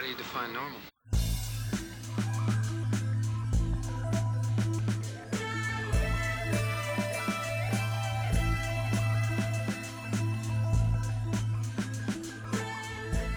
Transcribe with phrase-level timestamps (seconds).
[0.00, 0.80] how do you define normal?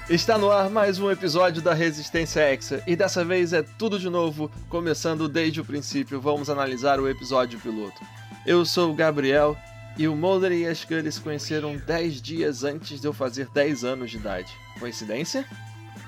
[0.09, 4.09] Está no ar mais um episódio da Resistência Exa e dessa vez é tudo de
[4.09, 6.21] novo, começando desde o princípio.
[6.21, 8.01] Vamos analisar o episódio piloto.
[8.45, 9.57] Eu sou o Gabriel
[9.97, 13.83] e o Mulder e a Scully se conheceram 10 dias antes de eu fazer 10
[13.83, 14.53] anos de idade.
[14.79, 15.45] Coincidência?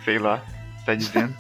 [0.06, 0.46] Sei lá,
[0.86, 1.36] tá dizendo.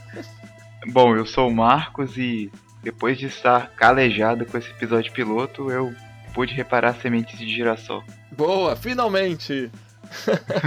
[0.87, 5.93] Bom, eu sou o Marcos e depois de estar calejado com esse episódio piloto, eu
[6.33, 8.03] pude reparar sementes de girassol.
[8.31, 9.71] Boa, finalmente!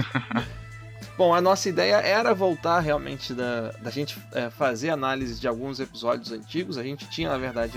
[1.19, 5.81] Bom, a nossa ideia era voltar realmente da, da gente é, fazer análise de alguns
[5.81, 6.79] episódios antigos.
[6.79, 7.77] A gente tinha, na verdade,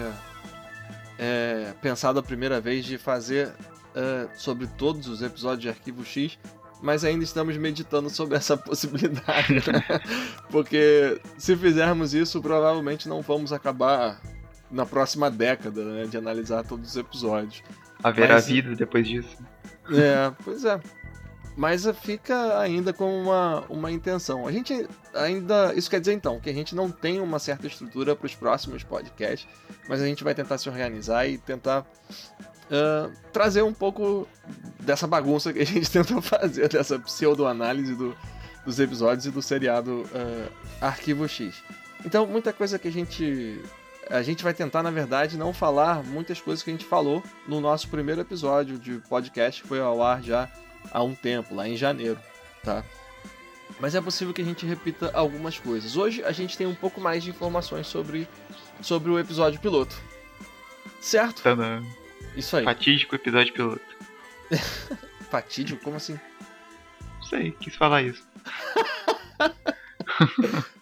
[1.17, 3.51] é, pensado a primeira vez de fazer
[3.95, 6.37] é, sobre todos os episódios de Arquivo X,
[6.81, 9.53] mas ainda estamos meditando sobre essa possibilidade.
[9.53, 10.01] Né?
[10.49, 14.19] Porque se fizermos isso, provavelmente não vamos acabar
[14.69, 17.61] na próxima década né, de analisar todos os episódios.
[18.03, 19.37] Haverá Mas- vida depois disso.
[19.91, 20.79] É, pois é.
[21.55, 24.47] Mas fica ainda com uma, uma intenção.
[24.47, 25.73] A gente ainda.
[25.75, 28.83] Isso quer dizer então que a gente não tem uma certa estrutura para os próximos
[28.83, 29.47] podcasts,
[29.87, 31.85] mas a gente vai tentar se organizar e tentar
[32.71, 34.27] ah, trazer um pouco
[34.79, 38.15] dessa bagunça que a gente tenta fazer, dessa pseudo-análise do-
[38.65, 40.05] dos episódios e do seriado
[40.81, 41.61] ah, Arquivo X.
[42.05, 43.61] Então, muita coisa que a gente.
[44.09, 47.61] A gente vai tentar, na verdade, não falar muitas coisas que a gente falou no
[47.61, 50.49] nosso primeiro episódio de podcast, que foi ao ar já
[50.91, 52.19] há um tempo, lá em janeiro,
[52.63, 52.83] tá?
[53.79, 55.95] Mas é possível que a gente repita algumas coisas.
[55.95, 58.27] Hoje a gente tem um pouco mais de informações sobre,
[58.81, 59.95] sobre o episódio piloto.
[60.99, 61.41] Certo?
[61.55, 61.85] No
[62.35, 62.63] Isso aí.
[62.63, 63.81] fatídico episódio piloto.
[65.29, 65.81] Fatídico?
[65.83, 66.19] Como assim?
[67.15, 68.27] Não sei, quis falar isso.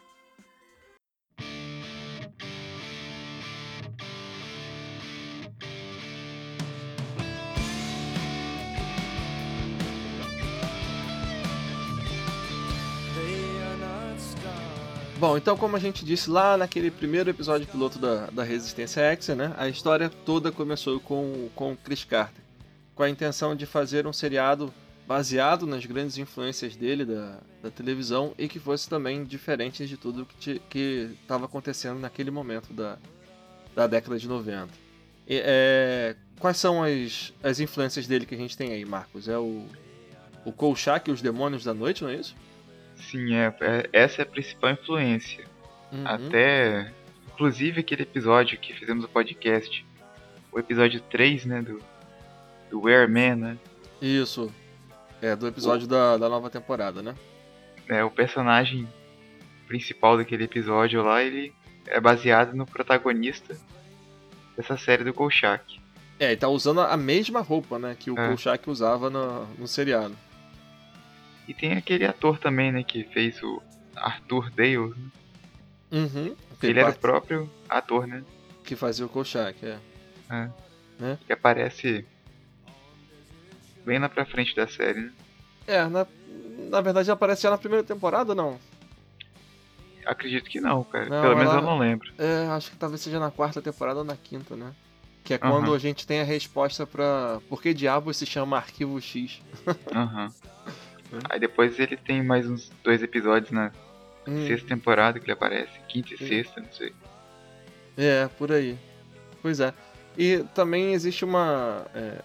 [15.40, 19.56] então como a gente disse lá naquele primeiro episódio piloto da, da Resistência X, né?
[19.58, 22.44] A história toda começou com, o Chris Carter,
[22.94, 24.74] com a intenção de fazer um seriado
[25.08, 30.28] baseado nas grandes influências dele da, da televisão e que fosse também diferente de tudo
[30.70, 32.98] que estava acontecendo naquele momento da,
[33.74, 34.68] da década de 90.
[35.26, 39.30] E, é, quais são as, as influências dele que a gente tem aí, Marcos?
[39.30, 39.66] É o,
[40.44, 42.36] o Kolchak e os Demônios da Noite, não é isso?
[43.00, 45.46] Sim, é, é- essa é a principal influência.
[45.92, 46.04] Uhum.
[46.06, 46.92] Até,
[47.34, 49.86] inclusive, aquele episódio que fizemos o podcast,
[50.52, 51.82] o episódio 3, né, do,
[52.70, 53.58] do Airman, né?
[54.02, 54.52] Isso.
[55.22, 57.16] É, do episódio da, da nova temporada, né?
[57.88, 58.88] É, o personagem
[59.68, 61.54] principal daquele episódio lá, ele
[61.88, 63.58] é baseado no protagonista
[64.56, 65.80] dessa série do Kolchak.
[66.20, 67.96] É, ele tá usando a mesma roupa, né?
[67.98, 68.28] Que o É.
[68.28, 70.16] Kolchak usava no, no seriado.
[71.50, 73.60] E tem aquele ator também, né, que fez o
[73.96, 74.78] Arthur Dale.
[74.90, 74.96] né?
[75.92, 76.36] Uhum.
[76.62, 78.24] Ele era o próprio ator, né?
[78.64, 79.80] que fazia o Kolchak, é.
[80.30, 80.50] É.
[81.00, 81.18] Né?
[81.26, 82.06] Que aparece
[83.84, 85.12] bem lá pra frente da série, né?
[85.66, 86.06] É, na,
[86.70, 88.60] na verdade aparece já na primeira temporada, não?
[90.06, 91.06] Acredito que não, cara.
[91.10, 92.12] Não, Pelo menos ela- eu não lembro.
[92.20, 94.72] É, acho que talvez seja na quarta temporada ou na quinta, né?
[95.24, 99.00] Que é quando a gente tem a resposta pra por que diabo se chama Arquivo
[99.02, 99.42] X.
[99.94, 100.32] Aham.
[101.14, 101.20] Hum.
[101.30, 103.72] Aí depois ele tem mais uns dois episódios na
[104.28, 105.72] Hum, sexta temporada que ele aparece.
[105.88, 106.28] Quinta e Hum.
[106.28, 106.94] sexta, não sei.
[107.98, 108.78] É, por aí.
[109.42, 109.74] Pois é.
[110.18, 111.86] E também existe uma.
[111.96, 112.20] é,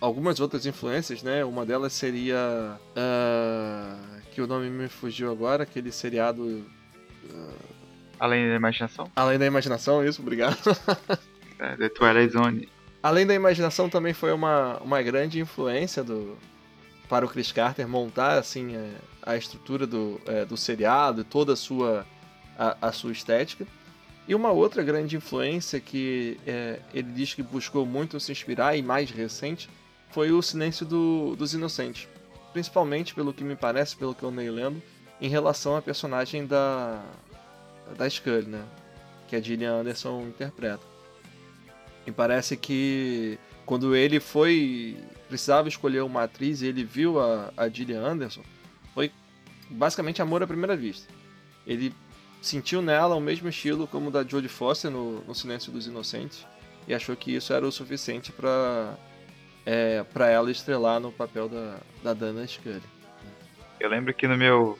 [0.00, 1.44] algumas outras influências, né?
[1.44, 2.78] Uma delas seria.
[2.96, 3.98] ah,
[4.32, 6.64] que o nome me fugiu agora, aquele seriado.
[8.18, 10.58] Além da imaginação, Além da imaginação, isso, obrigado.
[11.58, 12.68] é, The Twilight Zone.
[13.02, 16.36] Além da imaginação também foi uma, uma grande influência do,
[17.10, 18.88] para o Chris Carter montar assim é,
[19.22, 22.06] a estrutura do, é, do seriado e toda a sua,
[22.56, 23.66] a, a sua estética.
[24.28, 28.82] E uma outra grande influência que é, ele diz que buscou muito se inspirar e
[28.82, 29.68] mais recente
[30.10, 32.06] foi o Silêncio do- dos Inocentes.
[32.52, 34.80] Principalmente, pelo que me parece, pelo que eu andei lendo,
[35.20, 37.02] em relação à personagem da,
[37.96, 38.62] da Scully, né?
[39.28, 40.82] Que a Gillian Anderson interpreta.
[42.06, 44.96] E parece que quando ele foi.
[45.28, 48.42] precisava escolher uma atriz e ele viu a, a Gillian Anderson,
[48.94, 49.12] foi
[49.68, 51.12] basicamente amor à primeira vista.
[51.66, 51.94] Ele
[52.40, 56.46] sentiu nela o mesmo estilo como o da Jodie Foster no, no Silêncio dos Inocentes
[56.88, 58.96] e achou que isso era o suficiente para
[59.66, 62.82] é, para ela estrelar no papel da, da Dana Scully.
[63.78, 64.78] Eu lembro que no meu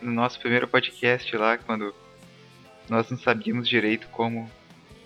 [0.00, 1.94] no nosso primeiro podcast lá, quando
[2.88, 4.50] nós não sabíamos direito como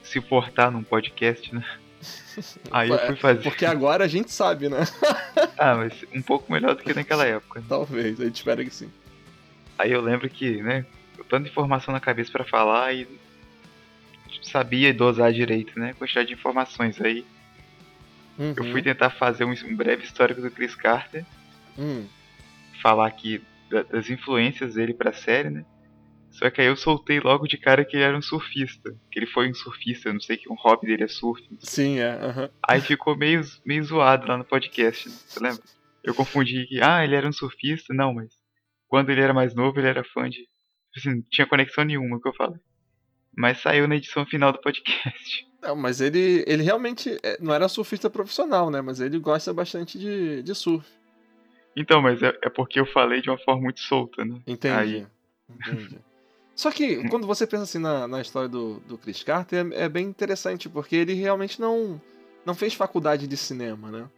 [0.03, 1.65] se portar num podcast, né?
[2.71, 3.43] Aí eu fui fazer.
[3.43, 4.81] Porque agora a gente sabe, né?
[5.59, 7.63] ah, mas um pouco melhor do que naquela época.
[7.69, 8.91] Talvez, a gente espera que sim.
[9.79, 10.87] Aí eu lembro que, né,
[11.29, 13.09] tanta informação na cabeça para falar e
[14.43, 15.95] sabia dosar direito, né?
[15.95, 17.25] Quantidade de informações aí.
[18.39, 18.55] Uhum.
[18.57, 21.25] Eu fui tentar fazer um, um, breve histórico do Chris Carter.
[21.79, 22.07] Uhum.
[22.83, 23.43] Falar aqui
[23.91, 25.65] das influências dele pra série, né?
[26.35, 28.93] Só que aí eu soltei logo de cara que ele era um surfista.
[29.11, 31.41] Que ele foi um surfista, eu não sei que um hobby dele é surf.
[31.61, 32.19] Sim, é.
[32.69, 35.15] Aí ficou meio, meio zoado lá no podcast, né?
[35.15, 35.63] você lembra?
[36.03, 37.95] Eu confundi que, ah, ele era um surfista.
[37.95, 38.33] Não, mas
[38.89, 40.45] quando ele era mais novo, ele era fã de.
[40.97, 42.59] Assim, não tinha conexão nenhuma que eu falei.
[43.37, 45.47] Mas saiu na edição final do podcast.
[45.63, 48.83] Não, mas ele, ele realmente é, não era surfista profissional, né?
[48.83, 50.87] Mas ele gosta bastante de, de surf.
[51.75, 54.43] Então, mas é, é porque eu falei de uma forma muito solta, né?
[54.47, 54.77] Entendi.
[54.77, 55.07] Aí...
[55.49, 55.99] Entendi.
[56.55, 57.09] Só que hum.
[57.09, 60.69] quando você pensa assim na, na história do, do Chris Carter, é, é, bem interessante,
[60.69, 62.01] porque ele realmente não,
[62.45, 64.09] não fez faculdade de cinema, né?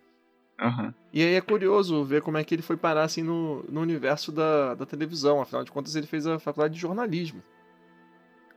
[0.60, 0.92] Uhum.
[1.12, 4.32] E aí é curioso ver como é que ele foi parar assim no, no universo
[4.32, 5.40] da, da televisão.
[5.40, 7.42] Afinal de contas, ele fez a faculdade de jornalismo.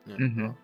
[0.05, 0.15] Né?
[0.19, 0.27] Uhum.
[0.29, 0.57] Então,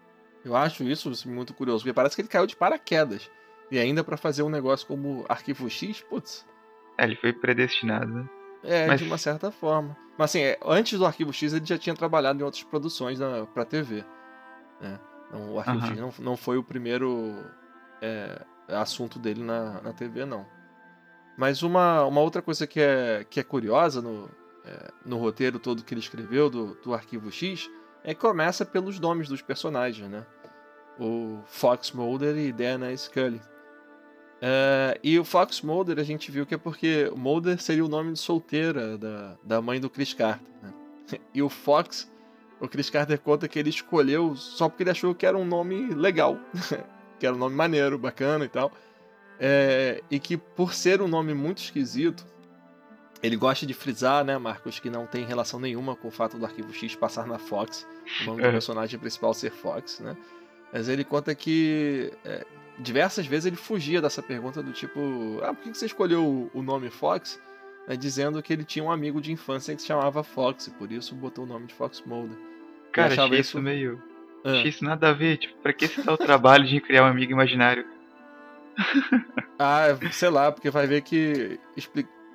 [0.45, 3.29] eu acho isso assim, muito curioso, porque parece que ele caiu de paraquedas.
[3.71, 6.45] E ainda para fazer um negócio como Arquivo X, putz.
[6.97, 8.29] É, ele foi predestinado, né?
[8.65, 8.99] É, Mas...
[8.99, 9.95] de uma certa forma.
[10.17, 13.45] Mas assim, é, antes do Arquivo X ele já tinha trabalhado em outras produções na,
[13.45, 14.03] pra TV.
[14.81, 14.99] Né?
[15.27, 15.87] Então, o Arquivo uhum.
[15.87, 17.35] X não, não foi o primeiro
[18.01, 20.45] é, assunto dele na, na TV, não.
[21.37, 24.29] Mas uma, uma outra coisa que é, que é curiosa no,
[24.65, 27.69] é, no roteiro todo que ele escreveu do, do Arquivo X
[28.03, 30.25] é que começa pelos nomes dos personagens, né?
[30.97, 33.41] O Fox Mulder e Dana Scully.
[34.35, 38.13] Uh, e o Fox Mulder a gente viu que é porque Mulder seria o nome
[38.13, 40.47] de solteira da, da mãe do Chris Carter.
[40.61, 40.73] Né?
[41.33, 42.11] E o Fox,
[42.59, 45.93] o Chris Carter conta que ele escolheu só porque ele achou que era um nome
[45.93, 46.37] legal,
[47.19, 48.71] que era um nome maneiro, bacana e tal.
[49.39, 52.25] É, e que por ser um nome muito esquisito,
[53.21, 56.45] ele gosta de frisar, né, Marcos, que não tem relação nenhuma com o fato do
[56.45, 57.87] Arquivo X passar na Fox,
[58.21, 58.51] o nome do é.
[58.51, 60.15] personagem principal ser Fox, né?
[60.71, 62.45] Mas ele conta que é,
[62.79, 66.89] diversas vezes ele fugia dessa pergunta do tipo, ah, por que você escolheu o nome
[66.89, 67.39] Fox?
[67.87, 70.91] Né, dizendo que ele tinha um amigo de infância que se chamava Fox, e por
[70.91, 72.37] isso botou o nome de Fox Mulder.
[72.91, 74.01] Cara, achei isso meio.
[74.43, 74.51] Ah.
[74.51, 77.07] Achei isso nada a ver, tipo, pra que você dá o trabalho de criar um
[77.07, 77.85] amigo imaginário?
[79.59, 81.59] ah, sei lá, porque vai ver que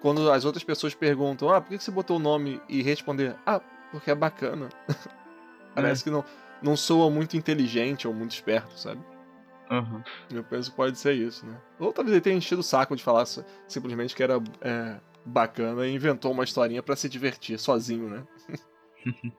[0.00, 3.60] quando as outras pessoas perguntam, ah, por que você botou o nome e responder, ah,
[3.90, 4.68] porque é bacana.
[5.74, 6.04] Parece é.
[6.04, 6.24] que não,
[6.62, 9.00] não soa muito inteligente ou muito esperto, sabe?
[9.70, 10.02] Uhum.
[10.32, 11.56] Eu penso que pode ser isso, né?
[11.78, 13.24] Ou talvez ele tenha enchido o saco de falar
[13.68, 18.26] simplesmente que era é, bacana e inventou uma historinha para se divertir sozinho, né?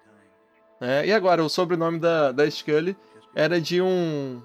[0.79, 2.95] é, e agora, o sobrenome da, da Scully
[3.35, 4.41] era de um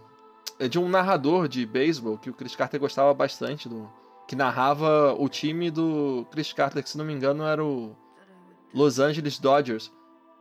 [0.58, 3.88] é de um narrador de beisebol que o Chris Carter gostava bastante do
[4.26, 7.94] que narrava o time do Chris Carter, que se não me engano era o
[8.74, 9.92] Los Angeles Dodgers.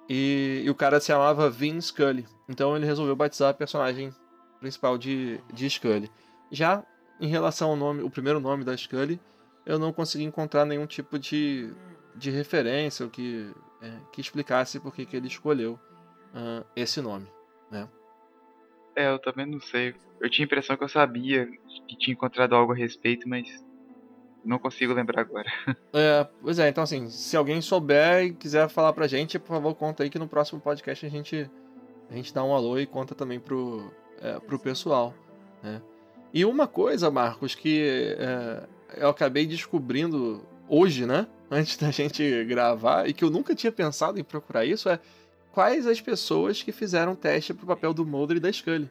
[0.10, 2.26] E, e o cara se chamava Vin Scully.
[2.48, 4.14] Então ele resolveu batizar a personagem
[4.66, 6.10] principal de, de Scully.
[6.52, 6.84] Já
[7.22, 9.20] em relação ao nome, o primeiro nome da Scully,
[9.64, 11.72] eu não consegui encontrar nenhum tipo de,
[12.16, 15.80] de referência ou que, é, que explicasse por que, que ele escolheu
[16.34, 17.28] uh, esse nome,
[17.70, 17.88] né?
[18.96, 19.94] É, eu também não sei.
[20.20, 21.46] Eu tinha a impressão que eu sabia
[21.88, 23.64] que tinha encontrado algo a respeito, mas
[24.44, 25.52] não consigo lembrar agora.
[25.94, 29.76] É, pois é, então assim, se alguém souber e quiser falar pra gente, por favor,
[29.76, 31.50] conta aí que no próximo podcast a gente,
[32.10, 33.92] a gente dá um alô e conta também pro,
[34.22, 35.14] é, pro pessoal,
[35.64, 35.82] né?
[36.34, 38.64] E uma coisa, Marcos, que é,
[38.98, 41.28] eu acabei descobrindo hoje, né?
[41.50, 45.00] Antes da gente gravar, e que eu nunca tinha pensado em procurar isso, é
[45.52, 48.90] quais as pessoas que fizeram teste pro papel do Mulder e da Scully,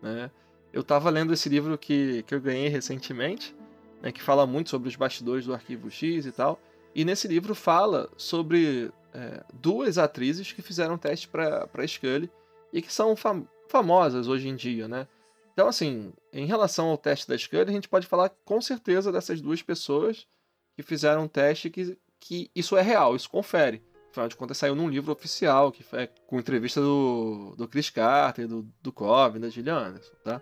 [0.00, 0.30] né?
[0.72, 3.54] Eu tava lendo esse livro que, que eu ganhei recentemente,
[4.02, 6.60] né, que fala muito sobre os bastidores do Arquivo X e tal.
[6.94, 12.28] E nesse livro fala sobre é, duas atrizes que fizeram teste para Scully
[12.72, 15.08] e que são fam famosas hoje em dia, né?
[15.52, 19.40] Então, assim, em relação ao teste da Scully, a gente pode falar com certeza dessas
[19.40, 20.28] duas pessoas
[20.76, 23.82] que fizeram um teste que, que isso é real, isso confere.
[24.12, 28.46] Afinal de contas, saiu num livro oficial, que foi com entrevista do, do Chris Carter,
[28.46, 30.40] do, do Cobb, da Gillian Anderson, tá?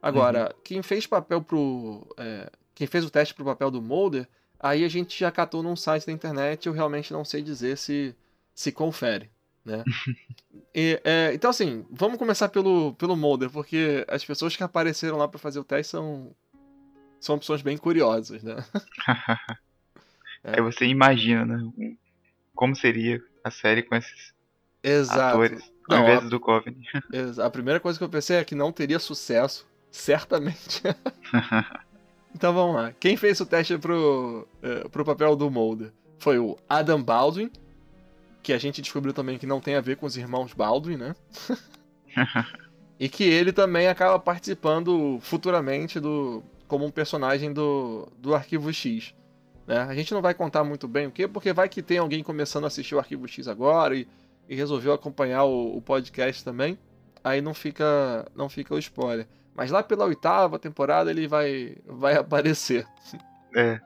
[0.00, 0.60] Agora, uhum.
[0.62, 2.06] quem fez papel pro.
[2.16, 4.28] É, quem fez o teste pro papel do Mulder,
[4.60, 8.14] aí a gente já catou num site da internet, eu realmente não sei dizer se
[8.54, 9.28] se confere,
[9.64, 9.84] né?
[10.74, 15.26] e, é, então assim, vamos começar pelo, pelo Mulder, porque as pessoas que apareceram lá
[15.28, 16.34] para fazer o teste são
[17.20, 18.56] são opções bem curiosas, né?
[20.44, 20.60] é.
[20.62, 21.94] você imagina, né?
[22.54, 24.32] Como seria a série com esses
[24.82, 25.20] Exato.
[25.36, 26.82] atores, ao Não, invés a- do Coveney.
[27.12, 30.82] Ex- A primeira coisa que eu pensei é que não teria sucesso, certamente.
[32.34, 32.92] então vamos lá.
[32.92, 37.50] Quem fez o teste pro, eh, pro papel do Mulder foi o Adam Baldwin,
[38.42, 41.14] que a gente descobriu também que não tem a ver com os irmãos Baldwin, né?
[42.98, 49.14] e que ele também acaba participando futuramente do como um personagem do, do Arquivo X.
[49.66, 49.78] Né?
[49.78, 52.64] A gente não vai contar muito bem o que, porque vai que tem alguém começando
[52.64, 54.06] a assistir o Arquivo X agora e,
[54.48, 56.78] e resolveu acompanhar o, o podcast também.
[57.24, 59.26] Aí não fica, não fica o spoiler.
[59.54, 62.86] Mas lá pela oitava temporada ele vai, vai aparecer.
[63.54, 63.80] É,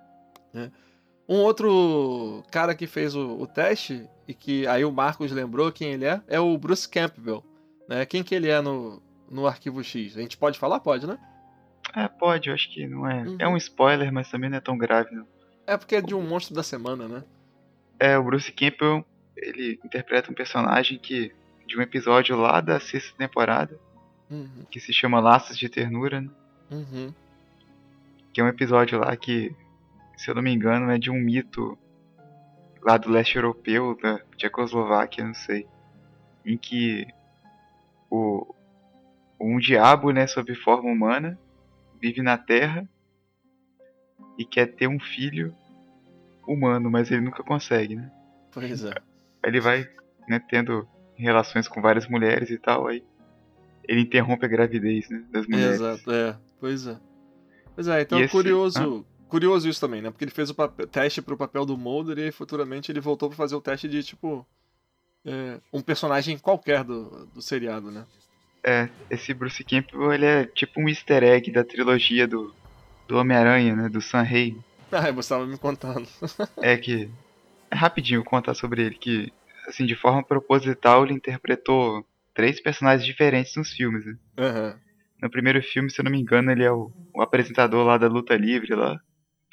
[1.28, 5.92] Um outro cara que fez o, o teste, e que aí o Marcos lembrou quem
[5.92, 7.44] ele é, é o Bruce Campbell.
[7.88, 8.04] Né?
[8.06, 10.16] Quem que ele é no, no Arquivo X?
[10.16, 10.80] A gente pode falar?
[10.80, 11.18] Pode, né?
[11.94, 13.22] é, pode, eu acho que não é.
[13.22, 13.36] Uhum.
[13.38, 15.26] É um spoiler, mas também não é tão grave, não.
[15.66, 17.24] É porque é de um monstro da semana, né?
[17.98, 19.04] É, o Bruce Campbell,
[19.36, 21.32] ele interpreta um personagem que
[21.66, 23.78] de um episódio lá da sexta temporada,
[24.30, 26.30] Uhum, que se chama Laços de Ternura, né?
[26.70, 27.14] uhum,
[28.32, 29.54] que é um episódio lá que,
[30.16, 31.78] se eu não me engano, é de um mito
[32.84, 35.66] lá do leste europeu, da Tchecoslováquia, não sei,
[36.44, 37.06] em que
[38.10, 38.54] o
[39.40, 41.38] um diabo, né, sob forma humana,
[42.00, 42.86] vive na Terra
[44.38, 45.54] e quer ter um filho
[46.46, 48.10] humano, mas ele nunca consegue, né?
[48.52, 48.94] Pois é.
[49.44, 49.88] Ele vai,
[50.28, 50.86] né, tendo
[51.16, 53.02] relações com várias mulheres e tal, aí
[53.86, 55.80] ele interrompe a gravidez, né, das mulheres.
[55.80, 56.36] Exato, é.
[56.60, 56.96] Pois é.
[57.74, 59.06] Pois é, então é esse- curioso.
[59.34, 60.12] Curioso isso também, né?
[60.12, 63.36] Porque ele fez o papel- teste pro papel do Mulder e futuramente ele voltou pra
[63.36, 64.46] fazer o teste de, tipo.
[65.26, 68.06] é, um personagem qualquer do, do seriado, né?
[68.64, 72.54] É, esse Bruce Campbell, ele é tipo um easter egg da trilogia do,
[73.08, 74.62] do Homem-Aranha, né, do Sam Raimi.
[74.92, 76.08] Ah, você tava me contando.
[76.62, 77.10] É que,
[77.72, 79.32] é rapidinho contar sobre ele, que,
[79.66, 84.16] assim, de forma proposital, ele interpretou três personagens diferentes nos filmes, né.
[84.38, 84.78] Aham.
[85.20, 88.06] No primeiro filme, se eu não me engano, ele é o, o apresentador lá da
[88.06, 88.96] luta livre lá.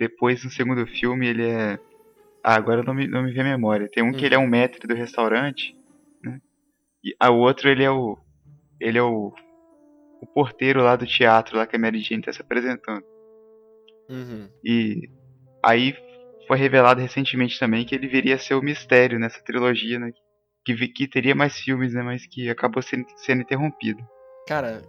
[0.01, 1.77] Depois, no segundo filme, ele é...
[2.43, 3.88] Ah, agora não me, não me vem a memória.
[3.88, 4.25] Tem um que Hum.
[4.25, 5.75] ele é um maître do restaurante,
[6.24, 6.41] né?
[7.03, 8.17] E a outro, ele é o...
[8.79, 9.31] Ele é o...
[10.20, 13.03] O porteiro lá do teatro, lá que a Mary Jane tá se apresentando.
[14.10, 14.50] Uhum.
[14.63, 15.08] E
[15.63, 15.96] aí
[16.48, 20.12] foi revelado recentemente também que ele viria a ser o mistério nessa trilogia, né?
[20.65, 22.01] Que, que teria mais filmes, né?
[22.01, 24.03] Mas que acabou sendo, sendo interrompido.
[24.48, 24.81] Cara,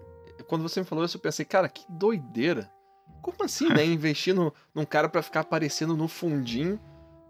[0.49, 2.71] quando você me falou isso, eu pensei, cara, que doideira.
[3.23, 3.85] Como assim, né?
[3.87, 6.79] Investir no, num cara pra ficar aparecendo no fundinho,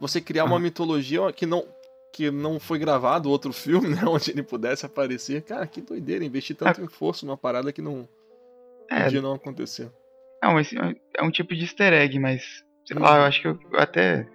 [0.00, 0.60] você criar uma Ah.
[0.60, 1.64] mitologia que não,
[2.12, 4.02] que não foi gravado outro filme, né?
[4.06, 5.42] Onde ele pudesse aparecer.
[5.42, 8.08] Cara, que doideira, investir tanto esforço numa parada que não
[8.90, 9.90] É, podia não acontecer.
[10.42, 10.76] Não, esse
[11.16, 12.42] é um tipo de easter egg, mas
[12.84, 13.02] sei Uhum.
[13.04, 14.26] lá, eu acho que eu até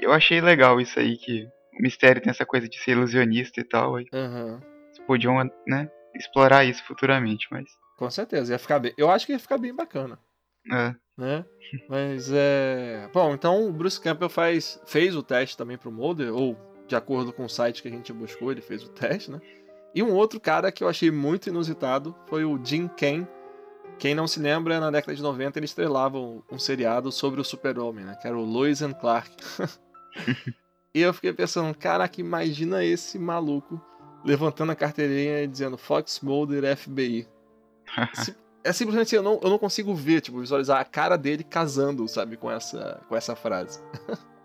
[0.00, 1.46] eu achei legal isso aí que
[1.78, 6.64] o mistério tem essa coisa de ser ilusionista e tal, aí eles podiam, né, explorar
[6.64, 7.64] isso futuramente, mas
[7.96, 8.92] Com certeza, ia ficar bem.
[8.96, 10.18] Eu acho que ia ficar bem bacana.
[10.70, 11.44] É, né?
[11.88, 13.08] Mas é.
[13.12, 16.56] Bom, então o Bruce Campbell faz, fez o teste também pro Mulder, ou
[16.86, 19.40] de acordo com o site que a gente buscou, ele fez o teste, né?
[19.94, 23.26] E um outro cara que eu achei muito inusitado foi o Jim Kane.
[23.98, 27.44] Quem não se lembra, na década de 90 ele estrelava um, um seriado sobre o
[27.44, 28.16] super-homem, né?
[28.20, 29.30] Que era o Lois and Clark.
[30.94, 33.80] e eu fiquei pensando, caraca, imagina esse maluco
[34.24, 37.26] levantando a carteirinha e dizendo Fox Mulder FBI.
[38.14, 38.36] Se-
[38.68, 42.06] é simplesmente assim, eu não, eu não consigo ver, tipo, visualizar a cara dele casando,
[42.08, 43.80] sabe, com essa, com essa frase.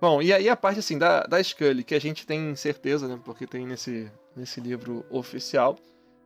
[0.00, 3.20] Bom, e aí a parte assim da, da Scully, que a gente tem certeza, né,
[3.24, 5.78] porque tem nesse, nesse livro oficial,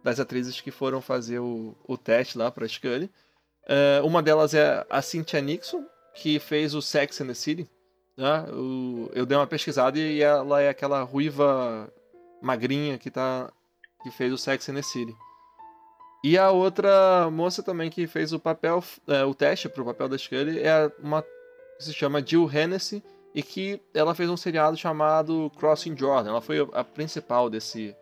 [0.02, 3.10] das atrizes que foram fazer o, o teste lá pra Scully.
[3.68, 5.84] É, uma delas é a Cynthia Nixon,
[6.14, 7.68] que fez o Sex and the City.
[8.16, 8.46] Né?
[8.52, 11.92] O- eu dei uma pesquisada e ela é aquela ruiva
[12.40, 13.52] magrinha que tá
[14.02, 15.14] que fez o Sex and the City.
[16.28, 20.18] E a outra moça também que fez o papel, é, o teste pro papel da
[20.18, 21.28] Scully é uma que
[21.84, 23.00] se chama Jill Hennessy
[23.32, 26.30] e que ela fez um seriado chamado Crossing Jordan.
[26.30, 27.94] Ela foi a principal desse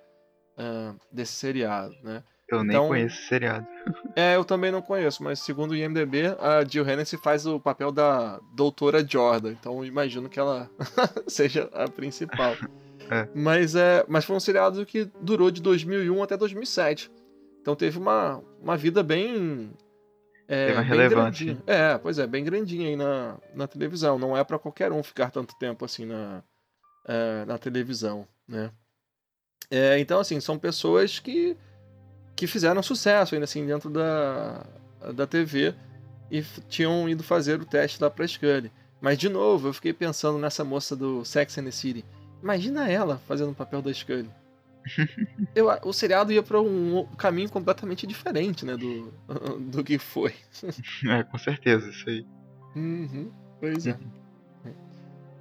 [0.57, 2.23] ah, desse seriado, né?
[2.49, 3.67] eu nem Então- conheço esse seriado.
[4.17, 7.93] É, eu também não conheço, mas segundo o IMDb, a Jill Hennessy faz o papel
[7.93, 10.71] da doutora Jordan, então imagino que ela
[11.29, 12.55] seja a principal.
[13.11, 13.29] É.
[13.35, 17.11] Mas, é, mas foi um seriado que durou de 2001 até 2007.
[17.65, 19.73] Então teve uma, uma vida bem.
[20.47, 21.47] É, Teve uma bem relevância.
[21.47, 21.63] grandinha.
[21.67, 24.19] É, pois é, bem grandinha aí na, na televisão.
[24.19, 26.43] Não é pra qualquer um ficar tanto tempo assim na,
[27.09, 28.71] é, na televisão, né?
[29.71, 31.57] É, então, assim, são pessoas que,
[32.37, 34.67] que fizeram sucesso ainda assim dentro da,
[35.15, 35.75] da TV
[36.31, 38.71] e tinham ido fazer o teste lá pra Scully.
[39.01, 42.05] Mas, de novo, eu fiquei pensando nessa moça do Sex and the City.
[42.43, 44.29] Imagina ela fazendo o papel da Scully.
[45.55, 49.13] Eu, o seriado ia para um caminho completamente diferente, né, do,
[49.71, 50.35] do que foi.
[51.09, 52.27] É, com certeza, isso aí.
[52.77, 53.99] Uhum, pois é.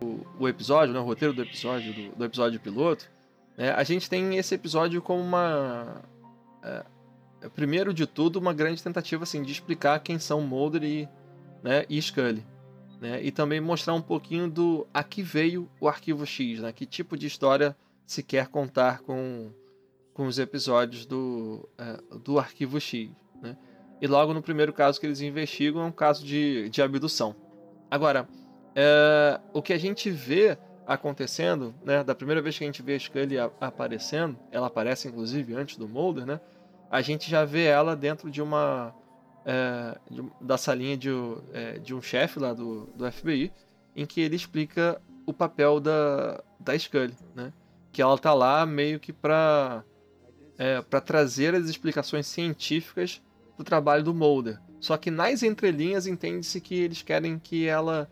[0.01, 3.09] O, o, episódio, né, o roteiro do episódio, do, do episódio piloto,
[3.57, 6.01] né, a gente tem esse episódio como uma...
[6.61, 6.85] É,
[7.49, 11.09] primeiro de tudo, uma grande tentativa assim, de explicar quem são Mulder e,
[11.61, 12.45] né, e Scully.
[13.01, 16.85] Né, e também mostrar um pouquinho do a que veio o Arquivo X, né, que
[16.85, 19.51] tipo de história se quer contar com,
[20.13, 23.09] com os episódios do, uh, do Arquivo X.
[23.41, 23.57] Né?
[24.01, 27.35] E logo no primeiro caso que eles investigam é um caso de, de abdução.
[27.89, 32.81] Agora, uh, o que a gente vê acontecendo, né, da primeira vez que a gente
[32.81, 36.41] vê a Scully aparecendo, ela aparece inclusive antes do Mulder, né,
[36.91, 38.93] a gente já vê ela dentro de uma
[39.45, 41.09] é, de, da salinha de,
[41.53, 43.51] é, de um chefe lá do, do FBI,
[43.95, 47.51] em que ele explica o papel da, da Scully, né?
[47.93, 49.83] Que ela tá lá meio que para
[50.57, 53.21] é, para trazer as explicações científicas
[53.57, 54.59] do trabalho do Mulder.
[54.79, 58.09] Só que nas entrelinhas entende-se que eles querem que ela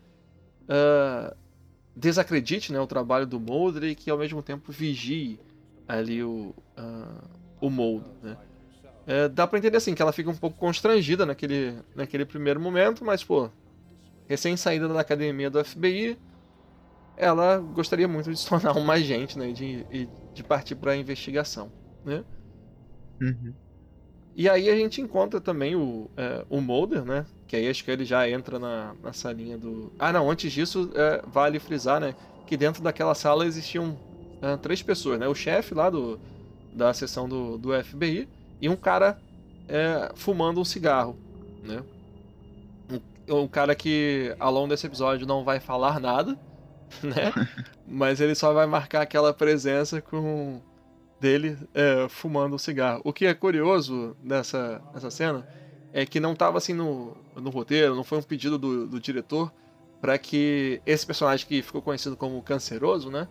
[0.62, 1.36] uh,
[1.94, 5.38] desacredite né, o trabalho do Mulder e que ao mesmo tempo vigie
[5.86, 7.28] ali o, uh,
[7.60, 8.10] o Mulder.
[8.22, 8.36] Né?
[9.06, 13.04] É, dá pra entender assim, que ela fica um pouco constrangida naquele, naquele primeiro momento,
[13.04, 13.50] mas pô,
[14.28, 16.16] recém saída da academia do FBI,
[17.16, 19.52] ela gostaria muito de se tornar uma agente, né?
[19.52, 21.70] De, de partir para a investigação,
[22.04, 22.24] né?
[23.20, 23.52] Uhum.
[24.34, 27.26] E aí a gente encontra também o, é, o Mulder, né?
[27.46, 29.92] Que aí acho que ele já entra na, na salinha do...
[29.98, 32.14] Ah, não, antes disso, é, vale frisar, né?
[32.46, 33.98] Que dentro daquela sala existiam
[34.40, 35.28] é, três pessoas, né?
[35.28, 36.18] O chefe lá do,
[36.72, 38.26] da seção do, do FBI
[38.60, 39.18] e um cara
[39.68, 41.16] é, fumando um cigarro,
[41.62, 41.82] né?
[43.28, 46.38] Um, um cara que ao longo desse episódio não vai falar nada,
[47.02, 47.32] né?
[47.86, 50.60] Mas ele só vai marcar aquela presença com
[51.20, 53.00] dele é, fumando um cigarro.
[53.04, 55.46] O que é curioso nessa, nessa cena
[55.92, 59.52] é que não estava assim no, no roteiro, não foi um pedido do, do diretor
[60.00, 63.28] para que esse personagem que ficou conhecido como canceroso, né?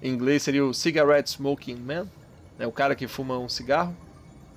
[0.00, 2.06] Em inglês seria o Cigarette Smoking Man,
[2.56, 2.66] né?
[2.66, 3.96] o cara que fuma um cigarro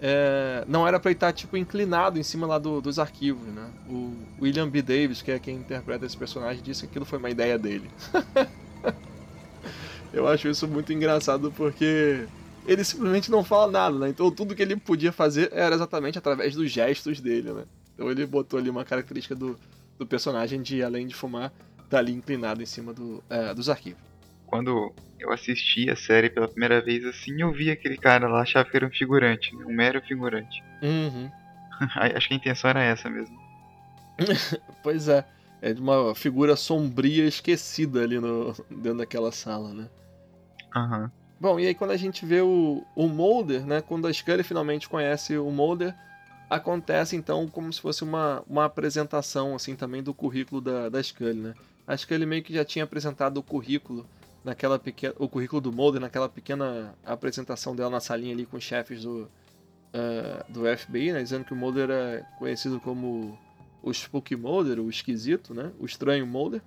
[0.01, 3.45] é, não era pra ele estar, tá, tipo, inclinado em cima lá do, dos arquivos,
[3.47, 3.69] né?
[3.89, 4.81] O William B.
[4.81, 7.89] Davis, que é quem interpreta esse personagem, disse que aquilo foi uma ideia dele.
[10.13, 12.25] Eu acho isso muito engraçado porque
[12.65, 14.09] ele simplesmente não fala nada, né?
[14.09, 17.63] Então tudo que ele podia fazer era exatamente através dos gestos dele, né?
[17.93, 19.59] Então ele botou ali uma característica do,
[19.99, 21.53] do personagem de, além de fumar,
[21.89, 24.08] tá ali inclinado em cima do, é, dos arquivos
[24.49, 28.69] quando eu assisti a série pela primeira vez assim, eu vi aquele cara lá, achava
[28.69, 29.65] que era um figurante, né?
[29.65, 30.63] um mero figurante.
[30.81, 31.29] Uhum.
[32.15, 33.37] Acho que a intenção era essa mesmo.
[34.83, 35.25] pois é.
[35.61, 39.89] É de uma figura sombria esquecida ali no, dentro daquela sala, né?
[40.73, 41.09] Uhum.
[41.37, 43.81] Bom, e aí quando a gente vê o, o Mulder, né?
[43.81, 45.93] Quando a Scully finalmente conhece o Mulder,
[46.49, 51.33] acontece então como se fosse uma, uma apresentação assim também do currículo da, da Scully,
[51.33, 51.53] né?
[51.85, 54.05] A Scully meio que já tinha apresentado o currículo
[54.49, 58.63] naquela pequena, o currículo do Mulder, naquela pequena apresentação dela na salinha ali com os
[58.63, 59.29] chefes do,
[59.93, 63.37] uh, do FBI, né, dizendo que o Mulder é conhecido como
[63.83, 66.61] o Spooky Mulder, o esquisito, né, o estranho Mulder,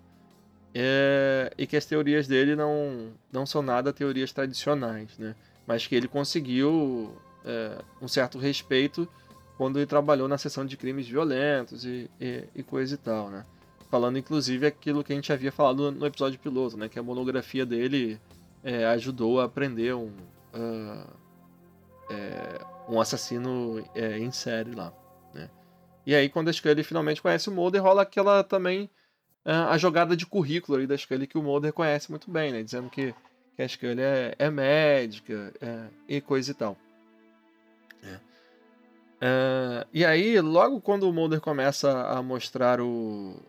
[0.74, 5.34] é, e que as teorias dele não, não são nada teorias tradicionais, né,
[5.66, 7.12] mas que ele conseguiu
[7.44, 9.08] é, um certo respeito
[9.58, 13.44] quando ele trabalhou na seção de crimes violentos e, e, e coisa e tal, né
[13.92, 16.88] falando inclusive aquilo que a gente havia falado no episódio piloto, né?
[16.88, 18.18] Que a monografia dele
[18.64, 21.06] é, ajudou a prender um, uh,
[22.08, 24.94] é, um assassino é, em série lá,
[25.34, 25.50] né?
[26.06, 28.88] E aí quando a Scully finalmente conhece o Mulder, rola aquela também
[29.44, 32.62] uh, a jogada de currículo aí da Scully que o Mulder conhece muito bem, né?
[32.62, 33.14] Dizendo que,
[33.54, 36.78] que a Scully é, é médica é, e coisa e tal.
[39.22, 43.40] Uh, e aí, logo quando o Mulder começa a mostrar o,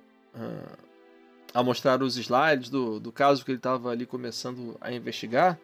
[1.54, 5.60] a mostrar os slides do, do caso que ele estava ali começando a investigar,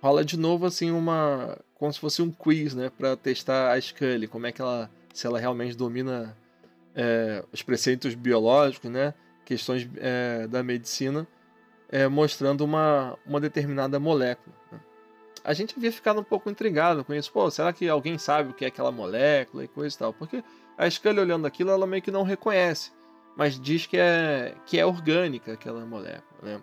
[0.00, 4.26] rola de novo assim uma como se fosse um quiz, né, para testar a Scully,
[4.26, 6.36] como é que ela se ela realmente domina
[6.94, 9.12] é, os preceitos biológicos, né,
[9.44, 11.26] questões é, da medicina,
[11.90, 14.56] é, mostrando uma, uma determinada molécula.
[14.72, 14.80] Né.
[15.44, 17.30] A gente havia ficado um pouco intrigado com isso.
[17.30, 20.12] Pô, será que alguém sabe o que é aquela molécula e coisa e tal?
[20.12, 20.42] Porque
[20.76, 22.90] a Scully olhando aquilo, ela meio que não reconhece
[23.36, 26.40] mas diz que é, que é orgânica aquela molécula.
[26.42, 26.60] Né?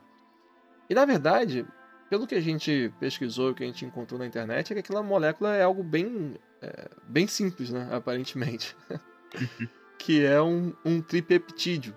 [0.90, 1.66] E na verdade,
[2.10, 5.04] pelo que a gente pesquisou, o que a gente encontrou na internet, é que aquela
[5.04, 7.88] molécula é algo bem, é, bem simples, né?
[7.94, 8.76] aparentemente.
[9.98, 11.96] que é um, um tripeptídeo.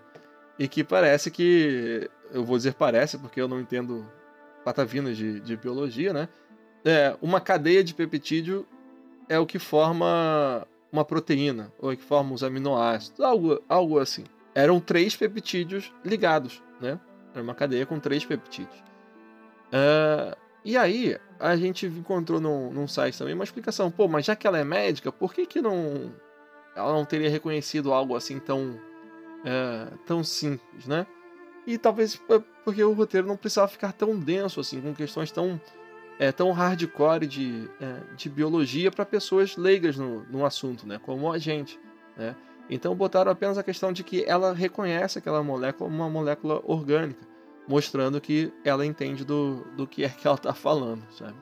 [0.59, 2.09] E que parece que.
[2.33, 4.07] Eu vou dizer parece, porque eu não entendo
[4.65, 6.29] patavinas de, de biologia, né?
[6.85, 8.67] É, uma cadeia de peptídeo
[9.29, 14.25] é o que forma uma proteína, ou é que forma os aminoácidos, algo, algo assim.
[14.57, 16.99] Eram três peptídeos ligados, né?
[17.35, 18.79] Era uma cadeia com três peptídeos.
[19.69, 23.91] Uh, e aí, a gente encontrou num, num, site também uma explicação.
[23.91, 26.11] Pô, mas já que ela é médica, por que, que não
[26.75, 31.07] ela não teria reconhecido algo assim tão, uh, tão simples, né?
[31.67, 32.19] E talvez
[32.65, 35.61] porque o roteiro não precisava ficar tão denso assim, com questões tão
[36.19, 40.99] é, tão hardcore de, é, de biologia para pessoas leigas no, no assunto, né?
[41.05, 41.79] Como a gente,
[42.17, 42.35] né?
[42.69, 47.27] Então botaram apenas a questão de que ela reconhece aquela molécula como uma molécula orgânica,
[47.69, 51.37] mostrando que ela entende do, do que é que ela está falando, sabe?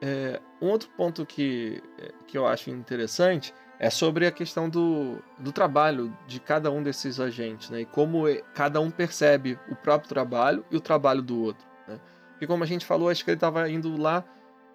[0.00, 5.18] É, um outro ponto que, é, que eu acho interessante é sobre a questão do,
[5.38, 7.80] do trabalho de cada um desses agentes, né?
[7.80, 11.66] E como cada um percebe o próprio trabalho e o trabalho do outro.
[11.86, 11.98] Né?
[12.40, 14.24] E como a gente falou, acho que ele estava indo lá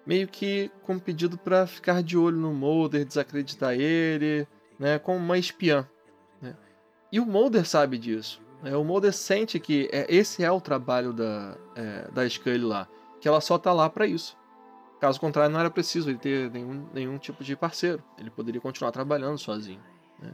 [0.06, 5.38] meio que com pedido para ficar de olho no Mulder, desacreditar ele, né, como uma
[5.38, 5.88] espiã.
[6.40, 6.56] Né?
[7.12, 8.40] E o Mulder sabe disso.
[8.62, 8.76] Né?
[8.76, 12.88] O Mulder sente que é, esse é o trabalho da, é, da Scully lá,
[13.20, 14.36] que ela só tá lá para isso.
[15.00, 18.02] Caso contrário, não era preciso ele ter nenhum, nenhum tipo de parceiro.
[18.18, 19.80] Ele poderia continuar trabalhando sozinho.
[20.20, 20.32] Né?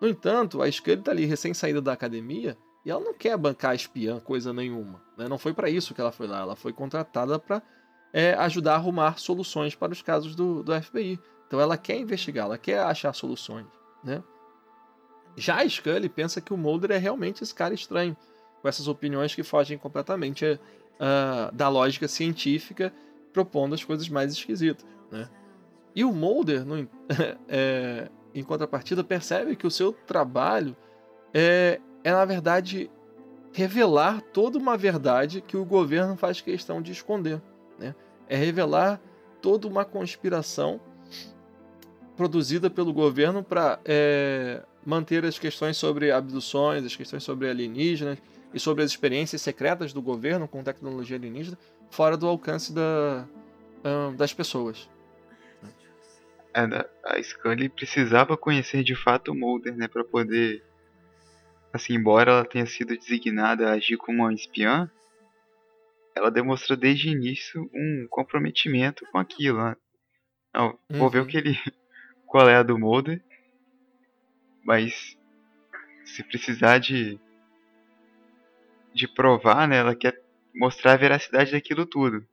[0.00, 4.18] No entanto, a Scully tá ali recém-saída da academia e ela não quer bancar espiã,
[4.18, 5.00] coisa nenhuma.
[5.16, 5.28] Né?
[5.28, 6.40] Não foi para isso que ela foi lá.
[6.40, 7.62] Ela foi contratada para
[8.12, 11.20] é, ajudar a arrumar soluções para os casos do, do FBI.
[11.52, 13.66] Então ela quer investigar, ela quer achar soluções.
[14.02, 14.22] Né?
[15.36, 18.16] Já a Scully pensa que o Mulder é realmente esse cara estranho,
[18.62, 22.90] com essas opiniões que fogem completamente uh, da lógica científica,
[23.34, 24.86] propondo as coisas mais esquisitas.
[25.10, 25.28] Né?
[25.94, 26.88] E o Mulder, no,
[27.46, 30.74] é, em contrapartida, percebe que o seu trabalho
[31.34, 32.90] é, é, na verdade,
[33.52, 37.42] revelar toda uma verdade que o governo faz questão de esconder.
[37.78, 37.94] Né?
[38.26, 38.98] É revelar
[39.42, 40.80] toda uma conspiração
[42.16, 48.18] produzida pelo governo para é, manter as questões sobre abduções, as questões sobre alienígenas
[48.52, 51.58] e sobre as experiências secretas do governo com tecnologia alienígena
[51.90, 53.26] fora do alcance da,
[53.84, 54.88] um, das pessoas.
[56.54, 56.60] É,
[57.04, 60.62] a Scully precisava conhecer de fato o Mulder, né, para poder
[61.72, 64.90] assim, embora ela tenha sido designada a agir como uma espiã,
[66.14, 69.64] ela demonstrou desde o início um comprometimento com aquilo.
[69.64, 69.76] Né?
[70.54, 70.98] Não, uhum.
[70.98, 71.28] Vou ver o uhum.
[71.28, 71.58] que ele.
[72.32, 73.20] Qual é a do Mulder.
[74.64, 75.18] Mas
[76.06, 77.20] se precisar de.
[78.94, 79.76] de provar, né?
[79.76, 80.18] Ela quer
[80.54, 82.26] mostrar a veracidade daquilo tudo.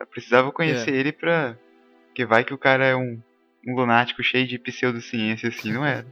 [0.00, 0.96] Ela precisava conhecer é.
[0.96, 1.58] ele pra.
[2.06, 3.20] Porque vai que o cara é um,
[3.66, 6.06] um lunático cheio de pseudociência assim, não era?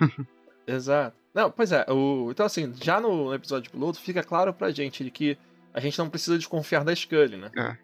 [0.66, 1.16] Exato.
[1.34, 5.10] Não, pois é, o, então assim, já no episódio piloto fica claro pra gente de
[5.10, 5.38] que
[5.72, 7.50] a gente não precisa desconfiar da Scully, né?
[7.56, 7.76] É.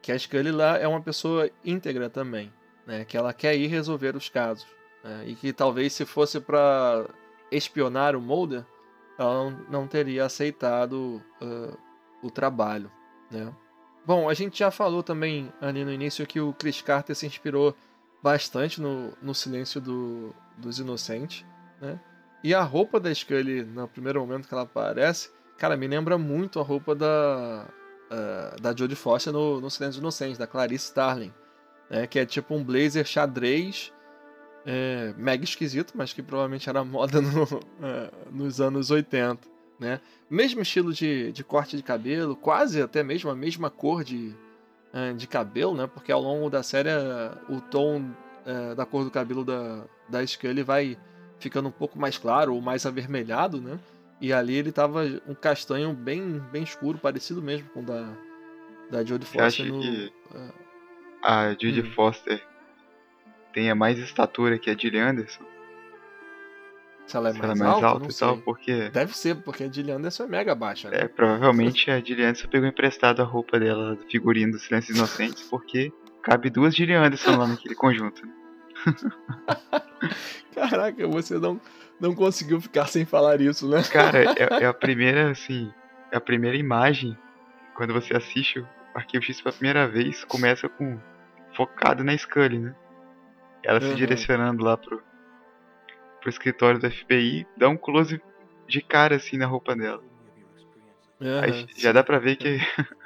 [0.00, 2.52] Que a Scully lá é uma pessoa íntegra também,
[2.86, 3.04] né?
[3.04, 4.66] Que ela quer ir resolver os casos.
[5.02, 5.24] Né?
[5.28, 7.06] E que talvez se fosse para
[7.50, 8.64] espionar o Mulder,
[9.18, 11.78] ela não, não teria aceitado uh,
[12.22, 12.90] o trabalho,
[13.30, 13.52] né?
[14.06, 17.74] Bom, a gente já falou também ali no início que o Chris Carter se inspirou
[18.22, 21.44] bastante no, no Silêncio do, dos Inocentes,
[21.80, 21.98] né?
[22.42, 26.60] E a roupa da Scully, no primeiro momento que ela aparece, cara, me lembra muito
[26.60, 27.66] a roupa da,
[28.10, 31.32] uh, da Jodie Foster no, no Silêncio Inocente, da Clarice Starling.
[31.90, 33.92] Né, que é tipo um blazer xadrez,
[34.66, 37.60] é, mega esquisito, mas que provavelmente era moda no, uh,
[38.30, 39.38] nos anos 80.
[39.78, 40.00] Né?
[40.30, 44.34] Mesmo estilo de, de corte de cabelo, quase até mesmo a mesma cor de,
[44.92, 45.86] uh, de cabelo, né?
[45.86, 46.90] porque ao longo da série
[47.48, 48.10] o tom
[48.76, 50.98] da cor do cabelo da, da Scully vai
[51.38, 53.78] ficando um pouco mais claro ou mais avermelhado, né?
[54.20, 58.06] E ali ele tava um castanho bem, bem escuro, parecido mesmo com o da,
[58.90, 59.66] da Jodie Foster.
[59.66, 60.54] no, que uh...
[61.24, 61.90] a Jodie hum.
[61.92, 62.42] Foster
[63.54, 65.44] tenha mais estatura que a Gillian Anderson?
[67.06, 68.90] Se ela é, Se mais, ela é mais alta, alta e tal, porque...
[68.90, 71.00] Deve ser, porque a Gillian Anderson é mega baixa, né?
[71.00, 75.42] É, provavelmente a Gillian Anderson pegou emprestado a roupa dela, do figurino dos Silêncios Inocentes,
[75.44, 78.32] porque cabe duas Gillian Anderson lá naquele conjunto, né?
[80.54, 81.60] Caraca, você não,
[81.98, 83.82] não conseguiu ficar sem falar isso, né?
[83.84, 85.72] Cara, é, é, a primeira, assim,
[86.10, 87.16] é a primeira imagem
[87.74, 90.98] quando você assiste o Arquivo X pela primeira vez, começa com
[91.54, 92.74] focado na Scully, né?
[93.62, 93.90] Ela uhum.
[93.90, 95.02] se direcionando lá pro,
[96.20, 98.20] pro escritório do FBI, dá um close
[98.66, 100.02] de cara assim na roupa dela.
[101.20, 101.40] Uhum.
[101.40, 102.58] Aí já dá pra ver que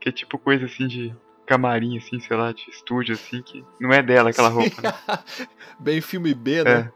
[0.00, 1.14] que é tipo coisa assim de
[1.46, 4.82] camarim, assim, sei lá, de estúdio, assim, que não é dela aquela roupa.
[4.82, 4.92] Né?
[5.78, 6.92] Bem filme B, né?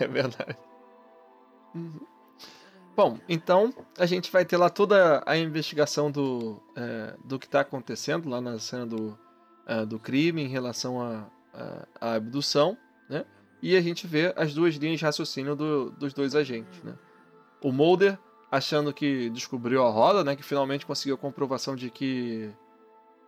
[0.00, 0.58] É, é verdade.
[1.74, 2.15] Uhum.
[2.96, 7.60] Bom, então a gente vai ter lá toda a investigação do, é, do que está
[7.60, 9.18] acontecendo lá na cena do,
[9.66, 12.74] é, do crime em relação à a, a, abdução,
[13.06, 13.26] né?
[13.60, 16.94] E a gente vê as duas linhas de raciocínio do, dos dois agentes, né?
[17.62, 18.18] O Mulder
[18.50, 20.34] achando que descobriu a roda, né?
[20.34, 22.50] Que finalmente conseguiu a comprovação de que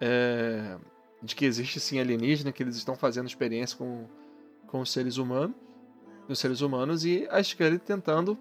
[0.01, 0.79] é,
[1.23, 4.07] de que existe sim alienígena, que eles estão fazendo experiência com,
[4.67, 5.55] com os seres humanos,
[6.27, 8.39] os seres humanos e a Scully tentando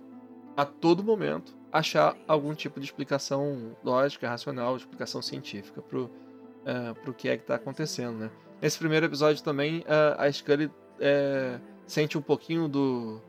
[0.57, 7.13] a todo momento achar algum tipo de explicação lógica, racional, explicação científica pro uh, pro
[7.13, 8.31] que é que está acontecendo, né?
[8.59, 13.21] Nesse primeiro episódio também uh, a Scully é, sente um pouquinho do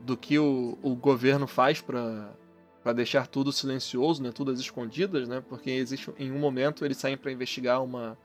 [0.00, 2.32] do que o, o governo faz para
[2.82, 6.96] para deixar tudo silencioso, né, tudo às escondidas, né, porque existe em um momento eles
[6.96, 8.16] saem para investigar uma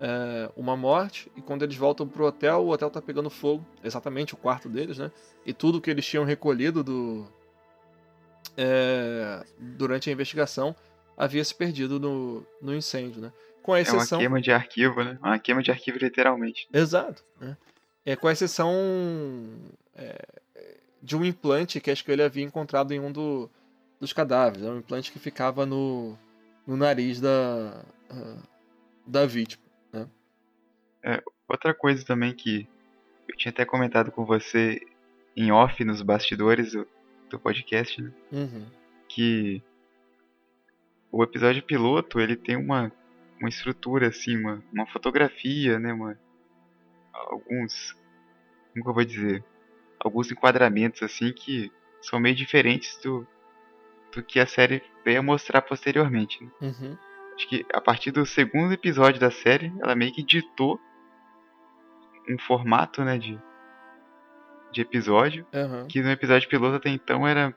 [0.00, 4.34] é, uma morte e quando eles voltam pro hotel, o hotel tá pegando fogo, exatamente
[4.34, 5.10] o quarto deles, né,
[5.44, 7.26] e tudo que eles tinham recolhido do
[8.56, 10.74] é, durante a investigação
[11.16, 13.32] havia se perdido no, no incêndio, né.
[13.62, 14.18] Com a exceção...
[14.18, 15.18] É uma queima de arquivo, né?
[15.20, 16.66] Uma queima de arquivo literalmente.
[16.72, 17.22] Exato.
[17.38, 17.54] Né?
[18.06, 18.72] É, com exceção
[19.94, 20.24] é,
[21.02, 23.50] de um implante que acho que ele havia encontrado em um do,
[24.00, 24.64] dos cadáveres.
[24.64, 26.16] É um implante que ficava no,
[26.66, 28.42] no nariz da, uh,
[29.06, 29.62] da vítima.
[31.02, 32.68] É, outra coisa também que
[33.28, 34.80] eu tinha até comentado com você
[35.36, 36.86] em off nos bastidores do,
[37.30, 38.12] do podcast, né?
[38.32, 38.66] Uhum.
[39.08, 39.62] Que
[41.10, 42.92] o episódio piloto ele tem uma,
[43.38, 45.92] uma estrutura assim, uma, uma fotografia, né?
[45.92, 46.18] Uma,
[47.12, 47.92] alguns.
[48.72, 49.44] Como que eu vou dizer?
[50.00, 53.26] Alguns enquadramentos assim que são meio diferentes do,
[54.12, 56.42] do que a série veio a mostrar posteriormente.
[56.42, 56.50] Né?
[56.60, 56.98] Uhum.
[57.34, 60.80] Acho que a partir do segundo episódio da série, ela meio que ditou
[62.28, 63.38] um formato, né, de,
[64.72, 65.86] de episódio, uhum.
[65.86, 67.54] que no episódio piloto até então era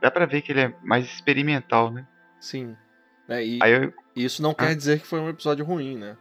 [0.00, 2.06] dá para ver que ele é mais experimental, né?
[2.40, 2.76] Sim.
[3.28, 3.92] É, e eu...
[4.16, 4.54] isso não ah.
[4.54, 6.16] quer dizer que foi um episódio ruim, né?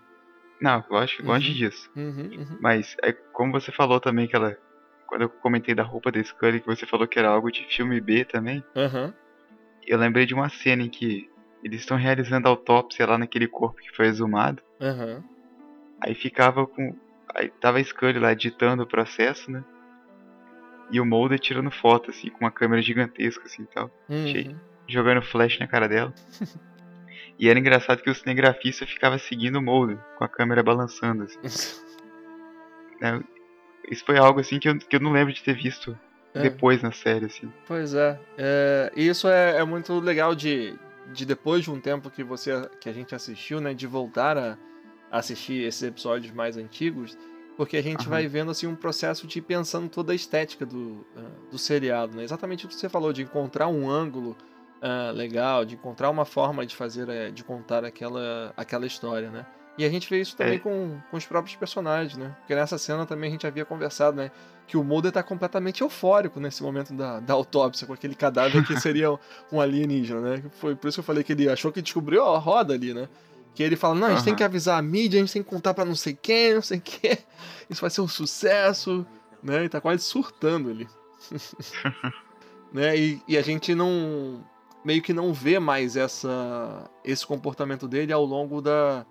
[0.61, 1.57] Não, lógico, longe uhum.
[1.57, 1.91] disso.
[1.95, 2.57] Uhum, uhum.
[2.61, 4.55] Mas é como você falou também que ela
[5.11, 7.99] quando eu comentei da roupa da Scully, que você falou que era algo de filme
[7.99, 8.63] B também.
[9.85, 11.29] Eu lembrei de uma cena em que
[11.61, 14.63] eles estão realizando a autópsia lá naquele corpo que foi exumado.
[16.01, 16.95] Aí ficava com.
[17.33, 19.63] Aí tava a Scully lá editando o processo, né?
[20.91, 23.89] E o Mulder tirando foto, assim, com uma câmera gigantesca, assim e tal.
[24.09, 24.27] Uhum.
[24.27, 26.13] Cheio, jogando flash na cara dela.
[27.39, 31.39] e era engraçado que o cinegrafista ficava seguindo o Mulder, com a câmera balançando, assim.
[33.01, 33.21] é,
[33.89, 35.97] isso foi algo, assim, que eu, que eu não lembro de ter visto
[36.33, 36.41] é.
[36.41, 37.51] depois na série, assim.
[37.65, 38.19] Pois é.
[38.37, 40.77] é isso é, é, muito legal de,
[41.13, 44.57] de depois de um tempo que você que a gente assistiu, né, de voltar a
[45.11, 47.17] assistir esses episódios mais antigos,
[47.57, 48.09] porque a gente uhum.
[48.09, 52.23] vai vendo assim um processo de pensando toda a estética do, uh, do seriado, né?
[52.23, 54.37] Exatamente o que você falou de encontrar um ângulo
[54.81, 59.45] uh, legal, de encontrar uma forma de fazer, uh, de contar aquela aquela história, né?
[59.77, 60.59] E a gente vê isso também é.
[60.59, 62.35] com, com os próprios personagens, né?
[62.39, 64.29] Porque nessa cena também a gente havia conversado, né?
[64.67, 68.79] Que o Mulder tá completamente eufórico nesse momento da, da autópsia, com aquele cadáver que
[68.79, 69.09] seria
[69.51, 70.43] um alienígena, né?
[70.51, 73.07] Foi por isso que eu falei que ele achou que descobriu a roda ali, né?
[73.53, 74.25] Que ele fala, não, a gente uhum.
[74.25, 76.61] tem que avisar a mídia, a gente tem que contar pra não sei quem, não
[76.61, 77.17] sei o que.
[77.69, 79.05] Isso vai ser um sucesso,
[79.43, 79.65] né?
[79.65, 80.87] E tá quase surtando ali.
[82.71, 82.97] né?
[82.97, 84.43] E, e a gente não...
[84.83, 89.05] Meio que não vê mais essa, esse comportamento dele ao longo da,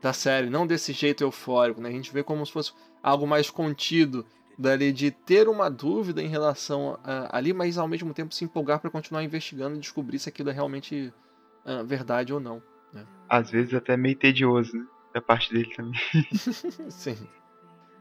[0.00, 1.90] da série, não desse jeito eufórico, né?
[1.90, 4.24] A gente vê como se fosse algo mais contido,
[4.58, 8.80] dali de ter uma dúvida em relação a, ali, mas ao mesmo tempo se empolgar
[8.80, 11.12] para continuar investigando e descobrir se aquilo é realmente
[11.64, 12.62] uh, verdade ou não.
[12.94, 13.04] Né?
[13.28, 14.86] Às vezes até meio tedioso, né?
[15.12, 16.00] Da parte dele também.
[16.90, 17.16] Sim.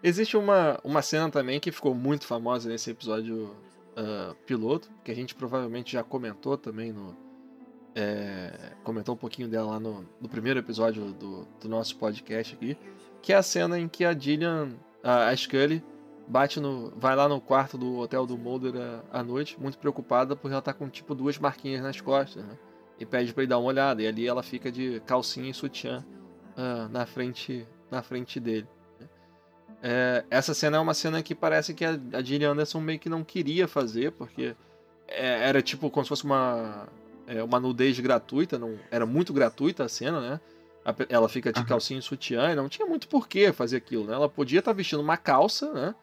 [0.02, 3.56] Existe uma, uma cena também que ficou muito famosa nesse episódio
[3.98, 7.16] uh, piloto, que a gente provavelmente já comentou também no,
[7.96, 12.78] é, comentou um pouquinho dela lá no, no primeiro episódio do, do, nosso podcast aqui,
[13.22, 14.72] que é a cena em que a Gillian,
[15.04, 15.84] a, a Scully,
[16.28, 18.74] bate no, vai lá no quarto do hotel do Mulder
[19.12, 22.58] à, noite, muito preocupada porque ela tá com tipo duas marquinhas nas costas, né?
[23.00, 26.06] E pede para ele dar uma olhada, e ali ela fica de calcinha e sutiã
[26.58, 28.68] uh, na frente na frente dele.
[29.00, 29.08] Né?
[29.82, 33.10] É, essa cena é uma cena que parece que a, a Gillian Anderson meio que
[33.10, 34.56] não queria fazer, porque
[35.08, 36.88] é, era tipo como se fosse uma
[37.28, 40.40] é, uma nudez gratuita, não era muito gratuita a cena, né?
[41.08, 44.14] Ela fica de calcinha e sutiã e não tinha muito porquê fazer aquilo, né?
[44.14, 45.96] Ela podia estar tá vestindo uma calça, né?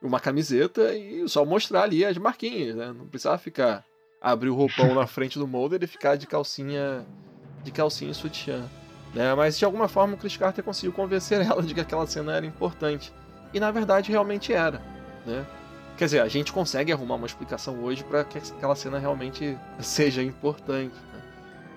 [0.00, 2.92] Uma camiseta e só mostrar ali as marquinhas, né?
[2.92, 3.84] Não precisava ficar
[4.20, 7.06] abrir o roupão na frente do molder e ficar de calcinha
[7.62, 8.64] de calcinha e sutiã.
[9.14, 9.34] Né?
[9.34, 12.46] Mas de alguma forma o Chris Carter conseguiu convencer ela de que aquela cena era
[12.46, 13.12] importante.
[13.52, 14.80] E na verdade realmente era,
[15.26, 15.46] né?
[15.96, 20.22] Quer dizer, a gente consegue arrumar uma explicação hoje para que aquela cena realmente seja
[20.22, 20.94] importante.
[20.94, 21.22] Né?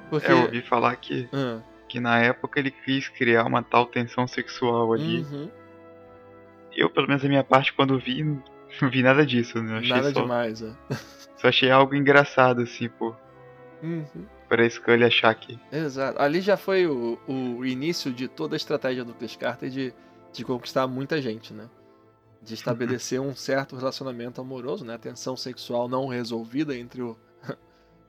[0.10, 0.28] Porque...
[0.28, 1.62] É, eu ouvi falar que, uhum.
[1.88, 5.22] que na época ele quis criar uma tal tensão sexual ali.
[5.22, 5.50] Uhum.
[6.74, 8.24] Eu, pelo menos a minha parte, quando vi,
[8.82, 9.80] não vi nada disso, né?
[9.80, 10.74] Achei nada só, demais, é.
[11.38, 13.16] Só achei algo engraçado, assim, pô.
[13.82, 14.06] Uhum.
[14.48, 15.60] Pra Scully achar que.
[15.72, 16.22] Exato.
[16.22, 19.94] Ali já foi o, o início de toda a estratégia do Chris Carter de,
[20.32, 21.70] de conquistar muita gente, né?
[22.42, 24.96] de estabelecer um certo relacionamento amoroso, né?
[24.96, 27.16] A tensão sexual não resolvida entre o,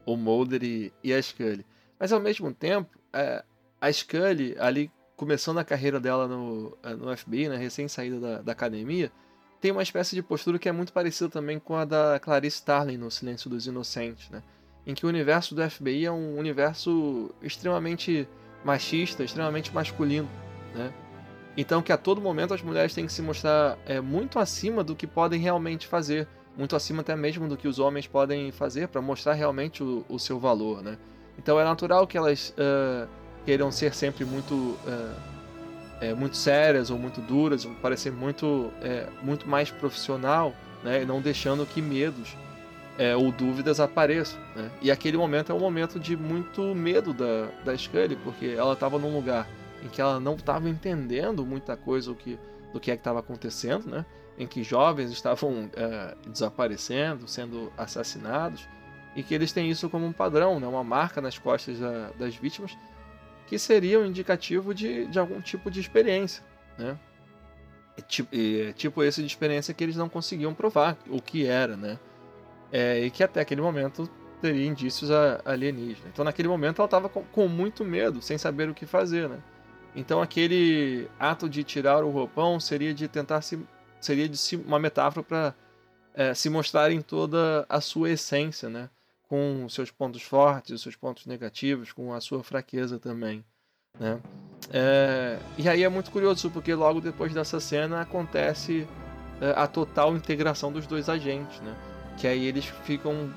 [0.06, 1.66] o Mulder e, e, a Scully.
[1.98, 3.44] Mas ao mesmo tempo, é,
[3.80, 9.12] a Scully, ali começando a carreira dela no, no FBI, né, recém-saída da, da, academia,
[9.62, 12.96] tem uma espécie de postura que é muito parecida também com a da Clarice Starling
[12.96, 14.42] no Silêncio dos Inocentes, né?
[14.84, 18.28] Em que o universo do FBI é um universo extremamente
[18.64, 20.28] machista, extremamente masculino,
[20.74, 20.92] né?
[21.56, 24.96] Então que a todo momento as mulheres têm que se mostrar é, muito acima do
[24.96, 26.26] que podem realmente fazer,
[26.58, 30.18] muito acima até mesmo do que os homens podem fazer para mostrar realmente o, o,
[30.18, 30.98] seu valor, né?
[31.38, 33.08] Então é natural que elas uh,
[33.44, 35.31] queiram ser sempre muito uh,
[36.02, 41.04] é, muito sérias ou muito duras, ou parecer muito é, muito mais profissional, né?
[41.04, 42.36] Não deixando que medos
[42.98, 44.68] é, ou dúvidas apareçam, né?
[44.82, 48.98] E aquele momento é um momento de muito medo da, da Scully, porque ela estava
[48.98, 49.48] num lugar
[49.80, 52.36] em que ela não estava entendendo muita coisa do que
[52.72, 54.04] do que é que estava acontecendo, né?
[54.36, 58.66] Em que jovens estavam é, desaparecendo, sendo assassinados,
[59.14, 60.66] e que eles têm isso como um padrão, né?
[60.66, 62.76] Uma marca nas costas da, das vítimas,
[63.52, 66.42] que seria um indicativo de, de algum tipo de experiência,
[66.78, 66.98] né?
[67.98, 71.76] E, tipo, e, tipo esse de experiência que eles não conseguiam provar o que era,
[71.76, 71.98] né?
[72.72, 74.08] É, e que até aquele momento
[74.40, 75.10] teria indícios
[75.44, 76.08] alienígenas.
[76.10, 79.38] Então, naquele momento, ela estava com, com, muito medo, sem saber o que fazer, né?
[79.94, 83.60] Então aquele ato de tirar o roupão seria de tentar se
[84.00, 85.54] seria de se, uma metáfora para
[86.14, 88.88] é, se mostrar em toda a sua essência, né?
[89.32, 93.42] Com seus pontos fortes, seus pontos negativos, com a sua fraqueza também,
[93.98, 94.20] né?
[94.70, 98.86] É, e aí é muito curioso porque logo depois dessa cena acontece
[99.40, 101.74] é, a total integração dos dois agentes, né?
[102.18, 103.32] Que aí eles ficam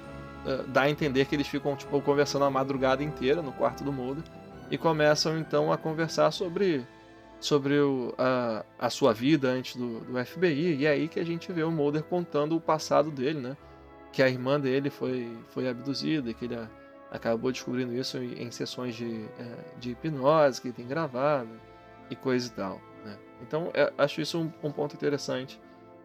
[0.45, 3.93] é, dá a entender que eles ficam tipo conversando a madrugada inteira no quarto do
[3.93, 4.25] Mulder
[4.69, 6.86] e começam então a conversar sobre
[7.39, 11.25] sobre o, a, a sua vida antes do, do FBI e é aí que a
[11.25, 13.58] gente vê o Mulder contando o passado dele, né?
[14.15, 16.58] Que a irmã dele foi foi abduzida e que ele
[17.12, 21.49] acabou descobrindo isso em, sessões de, é, de hipnose que tem gravado
[22.10, 23.17] e coisa e tal, né?
[23.41, 25.60] Então é, acho isso um, um ponto interessante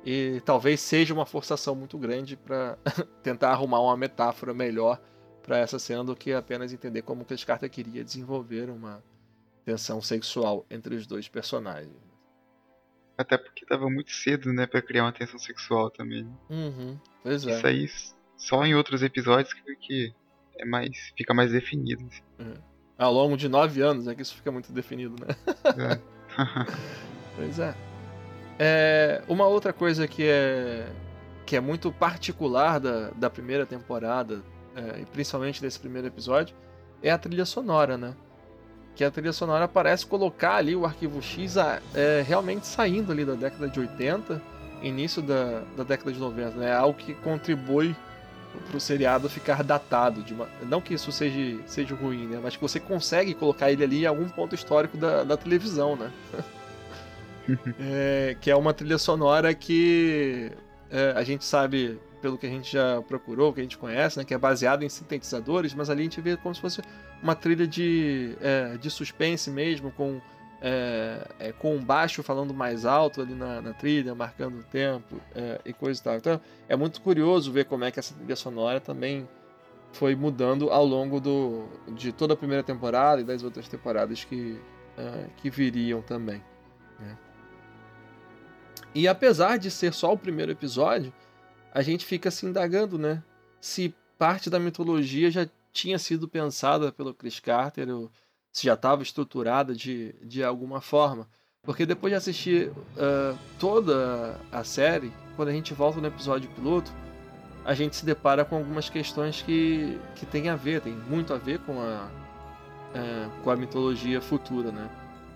[0.05, 2.77] e talvez seja uma forçação muito grande para
[3.23, 5.01] tentar arrumar uma metáfora melhor
[5.41, 9.01] para essa cena do que apenas entender como Chris Carter queria desenvolver uma
[9.65, 12.10] tensão sexual entre os dois personagens.
[13.21, 16.27] Até porque tava muito cedo, né, para criar uma tensão sexual também.
[16.49, 17.51] Uhum, pois é.
[17.51, 17.91] Isso aí
[18.37, 20.15] só em outros episódios que, que
[20.59, 22.07] é mais, fica mais definido.
[22.07, 22.23] Assim.
[22.39, 22.55] Uhum.
[22.99, 25.35] Ao longo de nove anos é que isso fica muito definido, né?
[25.65, 26.01] É.
[27.37, 27.75] pois é.
[28.59, 29.23] é.
[29.29, 30.91] Uma outra coisa que é
[31.45, 34.41] que é muito particular da, da primeira temporada
[34.75, 36.55] é, principalmente desse primeiro episódio,
[37.03, 38.15] é a trilha sonora, né?
[38.95, 41.57] Que a trilha sonora parece colocar ali o arquivo X
[41.95, 44.43] é, realmente saindo ali da década de 80,
[44.83, 46.71] início da, da década de 90, né?
[46.71, 47.95] É algo que contribui
[48.69, 50.25] para o seriado ficar datado.
[50.35, 50.49] Uma...
[50.63, 52.41] Não que isso seja, seja ruim, né?
[52.43, 56.11] Mas que você consegue colocar ele ali em algum ponto histórico da, da televisão, né?
[57.81, 60.53] é, que é uma trilha sonora que
[60.91, 64.25] é, a gente sabe pelo que a gente já procurou, que a gente conhece, né,
[64.25, 66.83] que é baseado em sintetizadores, mas ali a gente vê como se fosse
[67.23, 70.21] uma trilha de, é, de suspense mesmo, com,
[70.61, 75.21] é, é, com um baixo falando mais alto ali na, na trilha, marcando o tempo
[75.35, 76.17] é, e coisa e tal.
[76.17, 79.29] Então é muito curioso ver como é que essa trilha sonora também
[79.93, 84.61] foi mudando ao longo do, de toda a primeira temporada e das outras temporadas que,
[84.97, 86.43] é, que viriam também.
[86.99, 87.17] Né?
[88.95, 91.13] E apesar de ser só o primeiro episódio,
[91.73, 93.23] a gente fica se indagando, né?
[93.61, 98.11] Se parte da mitologia já tinha sido pensada pelo Chris Carter, ou
[98.53, 101.29] se já estava estruturada de, de alguma forma.
[101.63, 106.91] Porque depois de assistir uh, toda a série, quando a gente volta no episódio piloto,
[107.65, 111.37] a gente se depara com algumas questões que, que tem a ver, tem muito a
[111.37, 112.09] ver com a,
[112.95, 114.89] uh, com a mitologia futura, né?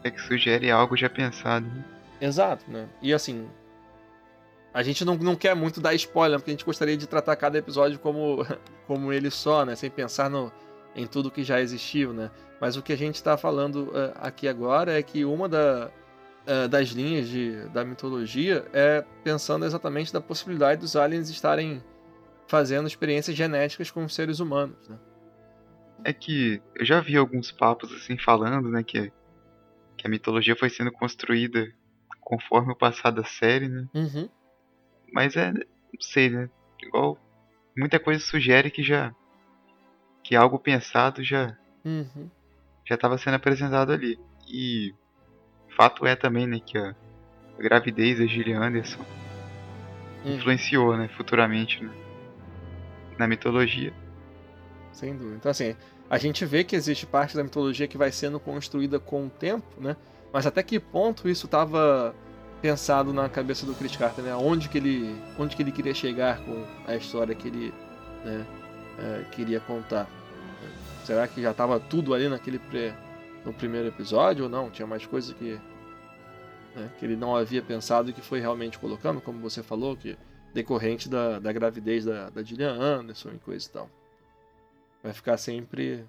[0.02, 1.66] É que sugere algo já pensado.
[1.66, 1.84] Né?
[2.20, 2.88] Exato, né?
[3.02, 3.46] E assim,
[4.74, 7.56] a gente não, não quer muito dar spoiler, porque a gente gostaria de tratar cada
[7.56, 8.44] episódio como,
[8.88, 9.76] como ele só, né?
[9.76, 10.52] Sem pensar no,
[10.96, 12.28] em tudo que já existiu, né?
[12.60, 15.92] Mas o que a gente está falando uh, aqui agora é que uma da,
[16.46, 21.80] uh, das linhas de, da mitologia é pensando exatamente da possibilidade dos aliens estarem
[22.48, 24.98] fazendo experiências genéticas com os seres humanos, né?
[26.02, 29.10] É que eu já vi alguns papos assim falando, né, que,
[29.96, 31.72] que a mitologia foi sendo construída
[32.20, 33.86] conforme o passado da série, né?
[33.94, 34.28] Uhum.
[35.14, 35.62] Mas é, não
[36.00, 36.50] sei, né?
[36.82, 37.16] Igual
[37.76, 39.14] muita coisa sugere que já
[40.24, 42.28] que algo pensado já uhum.
[42.84, 44.18] já estava sendo apresentado ali.
[44.48, 44.92] E
[45.76, 46.96] fato é também, né, que a,
[47.56, 49.04] a gravidez da Gillian Anderson
[50.24, 50.34] uhum.
[50.34, 51.92] influenciou, né, futuramente né,
[53.16, 53.92] na mitologia.
[54.92, 55.36] Sem dúvida.
[55.36, 55.76] Então assim,
[56.10, 59.80] a gente vê que existe parte da mitologia que vai sendo construída com o tempo,
[59.80, 59.96] né?
[60.32, 62.12] Mas até que ponto isso estava
[62.64, 64.34] pensado na cabeça do Chris Carter, né?
[64.34, 67.74] Onde que ele, onde que ele queria chegar com a história que ele
[68.24, 68.46] né,
[68.98, 70.08] é, queria contar?
[71.04, 72.96] Será que já estava tudo ali naquele pré,
[73.44, 74.70] no primeiro episódio ou não?
[74.70, 75.60] Tinha mais coisas que
[76.74, 80.16] né, que ele não havia pensado e que foi realmente colocando, como você falou, que
[80.54, 83.90] decorrente da, da gravidez da, da Gillian Anderson e coisa e tal.
[85.02, 86.02] Vai ficar sempre.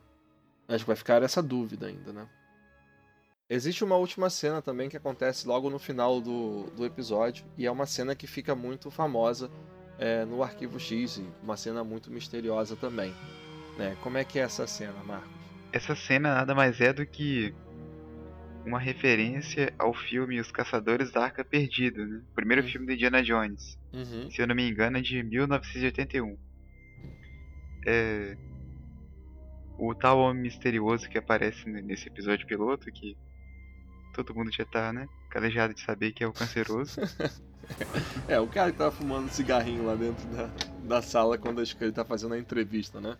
[0.69, 2.25] Acho que vai ficar essa dúvida ainda, né?
[3.47, 7.71] Existe uma última cena também que acontece logo no final do, do episódio, e é
[7.71, 9.51] uma cena que fica muito famosa
[9.99, 13.13] é, no Arquivo X, uma cena muito misteriosa também.
[13.77, 13.95] Né?
[14.01, 15.29] Como é que é essa cena, Marcos?
[15.71, 17.53] Essa cena nada mais é do que
[18.65, 22.23] uma referência ao filme Os Caçadores da Arca Perdida, né?
[22.31, 22.69] o primeiro uhum.
[22.69, 23.77] filme de Indiana Jones.
[23.93, 24.31] Uhum.
[24.31, 26.35] Se eu não me engano, é de 1981.
[27.85, 28.35] É...
[29.77, 33.15] O tal homem misterioso que aparece nesse episódio piloto, que
[34.15, 35.07] todo mundo já tá, né?
[35.29, 36.99] Calejado de saber que é o canceroso.
[38.27, 40.49] é, o cara que tava fumando cigarrinho lá dentro da,
[40.87, 43.17] da sala quando ele tá fazendo a entrevista, né?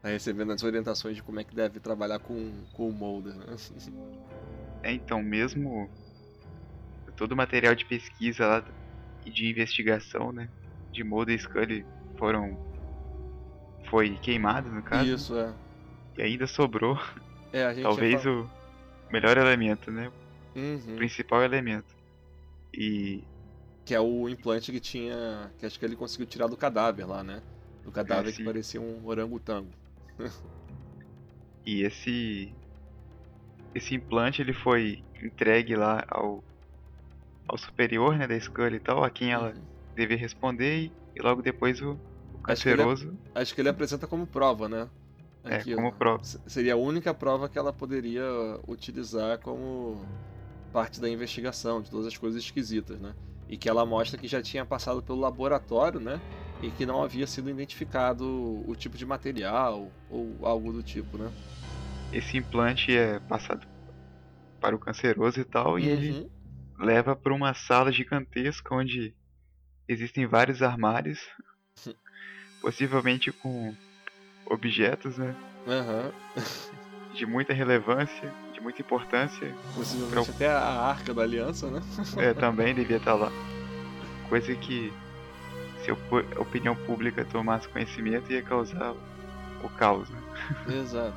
[0.00, 3.46] Tá recebendo as orientações de como é que deve trabalhar com, com o Mulder, né?
[4.80, 5.90] É, então, mesmo
[7.16, 8.64] todo o material de pesquisa lá
[9.26, 10.48] e de investigação, né?
[10.92, 11.84] De Mulder e Scully
[12.16, 12.56] foram.
[13.90, 15.14] Foi queimado, no caso.
[15.14, 15.52] Isso, é.
[16.16, 16.96] E ainda sobrou.
[17.52, 18.48] É, Talvez o
[19.10, 20.12] melhor elemento, né?
[20.54, 20.96] Uhum.
[20.96, 21.96] principal elemento.
[22.72, 23.24] E.
[23.84, 25.50] Que é o implante que tinha.
[25.58, 27.42] Que acho que ele conseguiu tirar do cadáver lá, né?
[27.82, 29.70] Do cadáver é, que parecia um orangotango.
[31.64, 32.52] e esse.
[33.74, 36.42] Esse implante ele foi entregue lá ao.
[37.46, 39.62] ao superior, né, da Scully e tal, a quem ela uhum.
[39.94, 41.98] devia responder, e, e, logo depois o,
[42.34, 42.90] o canceroso.
[42.92, 44.88] Acho que, ele, acho que ele apresenta como prova, né?
[45.44, 46.22] Aqui, é, como prova.
[46.24, 48.24] Seria a única prova que ela poderia
[48.66, 50.04] utilizar como
[50.72, 53.14] parte da investigação, de todas as coisas esquisitas, né?
[53.48, 56.20] E que ela mostra que já tinha passado pelo laboratório, né?
[56.62, 58.24] E que não havia sido identificado
[58.68, 61.32] o tipo de material ou algo do tipo, né?
[62.12, 63.66] Esse implante é passado
[64.60, 65.78] para o canceroso e tal, uhum.
[65.78, 66.30] e ele uhum.
[66.78, 69.14] leva para uma sala gigantesca onde
[69.86, 71.20] existem vários armários,
[72.60, 73.74] possivelmente com
[74.46, 75.34] objetos, né?
[75.66, 77.14] Uhum.
[77.14, 79.54] de muita relevância, de muita importância.
[79.74, 81.80] Possivelmente até a arca da aliança, né?
[82.18, 83.30] é, também devia estar lá.
[84.28, 84.92] Coisa que,
[85.82, 88.94] se a opinião pública tomasse conhecimento, ia causar
[89.62, 90.20] o caos, né?
[90.68, 91.14] Exato.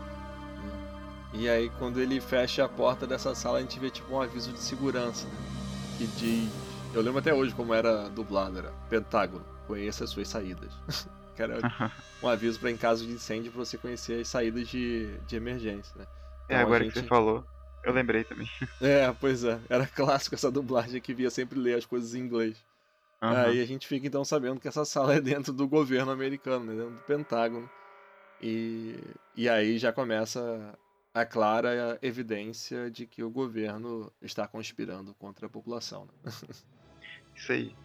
[1.33, 4.51] E aí, quando ele fecha a porta dessa sala, a gente vê tipo um aviso
[4.51, 5.33] de segurança, né?
[5.97, 6.49] Que diz.
[6.93, 10.71] Eu lembro até hoje como era dublado: era Pentágono, conheça as suas saídas.
[11.35, 11.59] que era
[12.21, 15.93] um aviso para em caso de incêndio pra você conhecer as saídas de, de emergência,
[15.97, 16.05] né?
[16.51, 16.93] É, então, é, agora gente...
[16.93, 17.45] que você falou,
[17.83, 18.47] eu lembrei também.
[18.81, 19.59] É, pois é.
[19.69, 22.57] Era clássico essa dublagem que via sempre ler as coisas em inglês.
[23.21, 23.29] Uhum.
[23.29, 26.75] Aí a gente fica então sabendo que essa sala é dentro do governo americano, né?
[26.75, 27.69] dentro do Pentágono.
[28.41, 28.99] E,
[29.35, 30.75] e aí já começa
[31.13, 36.05] a clara evidência de que o governo está conspirando contra a população.
[36.05, 36.31] Né?
[37.35, 37.75] Isso aí.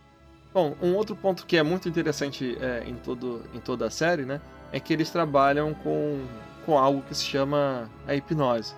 [0.55, 4.25] Bom, um outro ponto que é muito interessante é, em, todo, em toda a série,
[4.25, 4.41] né,
[4.73, 6.25] é que eles trabalham com,
[6.67, 8.75] com algo que se chama a hipnose.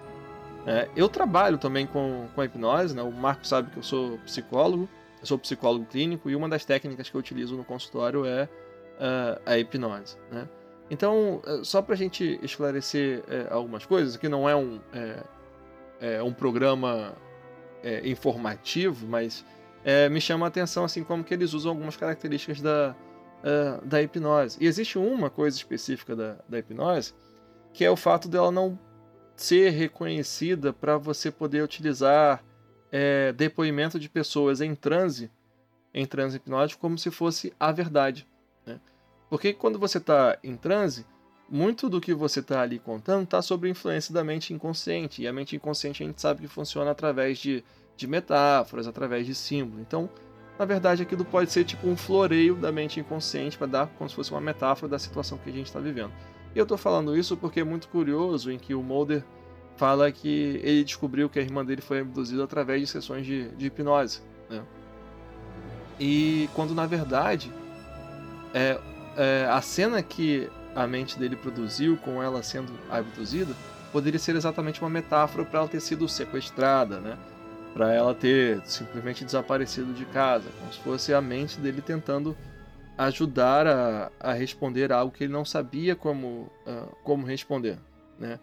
[0.66, 4.18] É, eu trabalho também com, com a hipnose, né, o Marco sabe que eu sou
[4.18, 4.86] psicólogo,
[5.18, 9.40] eu sou psicólogo clínico e uma das técnicas que eu utilizo no consultório é uh,
[9.46, 10.18] a hipnose.
[10.30, 10.46] Né?
[10.90, 15.22] Então, é, só para a gente esclarecer é, algumas coisas, que não é um, é,
[16.00, 17.14] é um programa
[18.02, 19.44] informativo, mas
[20.10, 22.94] me chama a atenção assim como que eles usam algumas características da,
[23.42, 24.58] uh, da hipnose.
[24.60, 27.14] E existe uma coisa específica da, da hipnose,
[27.72, 28.78] que é o fato dela não
[29.36, 32.42] ser reconhecida para você poder utilizar
[32.90, 35.30] é, depoimento de pessoas em transe,
[35.94, 38.26] em transe hipnótico, como se fosse a verdade.
[38.66, 38.80] Né?
[39.30, 41.06] Porque quando você está em transe,
[41.48, 45.22] muito do que você está ali contando está sobre a influência da mente inconsciente.
[45.22, 47.64] E a mente inconsciente a gente sabe que funciona através de,
[47.96, 49.80] de metáforas, através de símbolos.
[49.80, 50.10] Então,
[50.58, 54.16] na verdade, aquilo pode ser tipo um floreio da mente inconsciente para dar como se
[54.16, 56.12] fosse uma metáfora da situação que a gente está vivendo.
[56.54, 59.22] E eu estou falando isso porque é muito curioso em que o Mulder
[59.76, 63.66] fala que ele descobriu que a irmã dele foi abduzida através de sessões de, de
[63.66, 64.20] hipnose.
[64.50, 64.62] Né?
[66.00, 67.52] E quando na verdade
[68.52, 68.78] é,
[69.16, 73.54] é, a cena que a mente dele produziu com ela sendo abduzida
[73.92, 77.16] poderia ser exatamente uma metáfora para ela ter sido sequestrada, né?
[77.72, 82.36] Para ela ter simplesmente desaparecido de casa, como se fosse a mente dele tentando
[82.98, 87.78] ajudar a, a responder algo que ele não sabia como, uh, como responder,
[88.18, 88.40] né?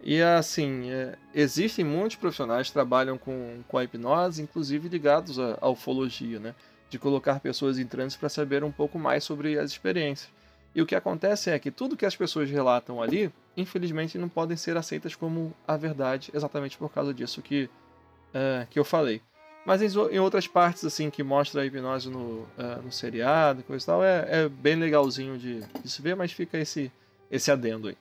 [0.00, 5.58] E assim, é, existem muitos profissionais que trabalham com, com a hipnose, inclusive ligados à,
[5.60, 6.54] à ufologia, né?
[6.88, 10.30] De colocar pessoas em transe para saber um pouco mais sobre as experiências.
[10.72, 14.56] E o que acontece é que tudo que as pessoas relatam ali, infelizmente, não podem
[14.56, 19.20] ser aceitas como a verdade, exatamente por causa disso que, uh, que eu falei.
[19.66, 22.46] Mas em, outras partes, assim, que mostra a hipnose no, uh,
[22.84, 26.30] no seriado e coisa e tal, é, é bem legalzinho de, de, se ver, mas
[26.30, 26.92] fica esse,
[27.28, 27.96] esse adendo aí.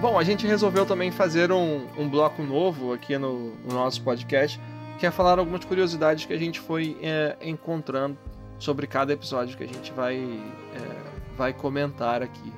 [0.00, 4.58] Bom, a gente resolveu também fazer um, um bloco novo aqui no, no, nosso podcast,
[4.98, 8.16] que é falar algumas curiosidades que a gente foi é, encontrando
[8.58, 10.93] sobre cada episódio que a gente vai, é,
[11.36, 12.52] vai comentar aqui,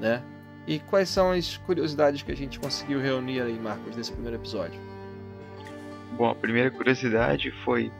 [0.00, 0.22] né?
[0.66, 4.80] E quais são as curiosidades que a gente conseguiu reunir aí, Marcos, nesse primeiro episódio?
[6.16, 7.92] Bom, a primeira curiosidade foi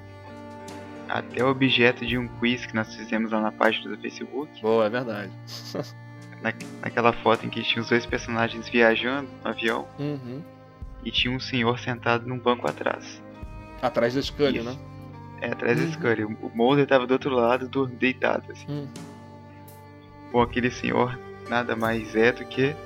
[1.09, 4.61] até o objeto de um quiz que nós fizemos lá na página do Facebook.
[4.61, 5.33] Boa, é verdade.
[6.43, 9.87] na, naquela foto em que tinha os dois personagens viajando no avião.
[9.99, 10.43] Uhum.
[11.05, 13.23] E tinha um senhor sentado num banco atrás.
[13.81, 14.77] Atrás da Scully, né?
[15.41, 15.87] É, atrás uhum.
[15.87, 16.25] da Scully.
[16.25, 18.67] O Mulder tava do outro lado, deitado, assim.
[18.69, 18.89] Uhum.
[20.37, 21.19] Bom, aquele senhor
[21.49, 22.77] nada mais é do que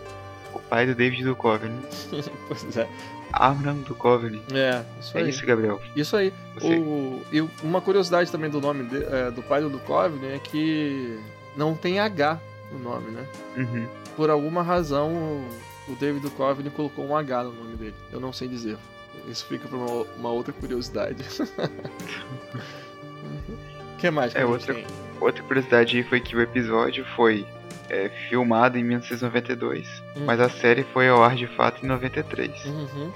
[0.54, 1.80] o pai do David Duchovny.
[2.46, 2.88] pois é.
[3.36, 4.40] Amram Duchovny.
[4.52, 5.26] É, isso é aí.
[5.26, 5.80] É isso, Gabriel.
[5.96, 6.32] Isso aí.
[6.62, 11.18] O, e uma curiosidade também do nome de, é, do pai do Duchovny é que
[11.56, 12.38] não tem H
[12.70, 13.26] o nome, né?
[13.56, 13.88] Uhum.
[14.14, 15.44] Por alguma razão,
[15.88, 17.96] o David Duchovny colocou um H no nome dele.
[18.12, 18.78] Eu não sei dizer.
[19.26, 21.24] Isso fica para uma, uma, outra curiosidade.
[24.00, 24.86] que mais que é, outra, tem?
[25.20, 27.46] outra curiosidade aí foi que o episódio foi
[27.88, 29.86] é, filmado em 1992,
[30.16, 30.24] uhum.
[30.24, 32.64] mas a série foi ao ar de fato em 93.
[32.64, 33.12] Uhum.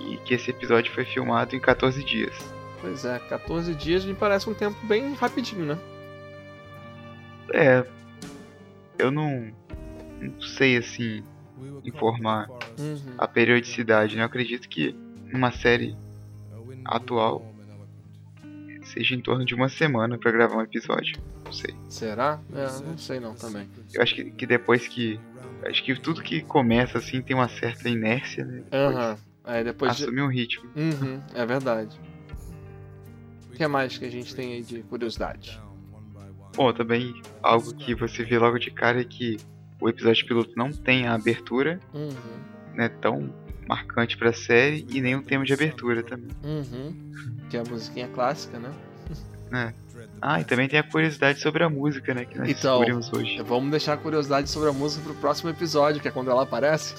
[0.00, 2.34] E que esse episódio foi filmado em 14 dias.
[2.80, 5.78] Pois é, 14 dias me parece um tempo bem rapidinho, né?
[7.52, 7.84] É,
[8.98, 9.50] eu não,
[10.20, 11.22] não sei assim
[11.84, 12.48] informar
[12.78, 13.14] uhum.
[13.18, 14.22] a periodicidade, né?
[14.22, 14.94] Eu acredito que
[15.32, 15.96] uma série
[16.84, 17.53] atual
[18.94, 21.20] seja em torno de uma semana para gravar um episódio.
[21.44, 21.74] Não sei.
[21.88, 22.40] Será?
[22.54, 23.68] É, não sei não também.
[23.92, 25.20] Eu acho que, que depois que.
[25.66, 28.62] Acho que tudo que começa assim tem uma certa inércia, né?
[28.72, 29.10] Aham.
[29.10, 29.16] Uhum.
[29.44, 30.70] Aí depois assumir um ritmo.
[30.74, 32.00] Uhum, é verdade.
[33.50, 35.60] O que mais que a gente tem aí de curiosidade?
[36.56, 39.36] Bom, também algo que você vê logo de cara é que
[39.80, 42.10] o episódio piloto não tem a abertura, uhum.
[42.74, 43.32] né, tão
[43.66, 46.30] marcante pra série e nem um tema de abertura também.
[46.42, 46.94] Uhum.
[47.48, 48.72] Que é a musiquinha clássica, né?
[49.52, 49.84] É.
[50.20, 53.42] Ah, e também tem a curiosidade sobre a música, né, que nós então, descobrimos hoje.
[53.42, 56.94] Vamos deixar a curiosidade sobre a música pro próximo episódio, que é quando ela aparece.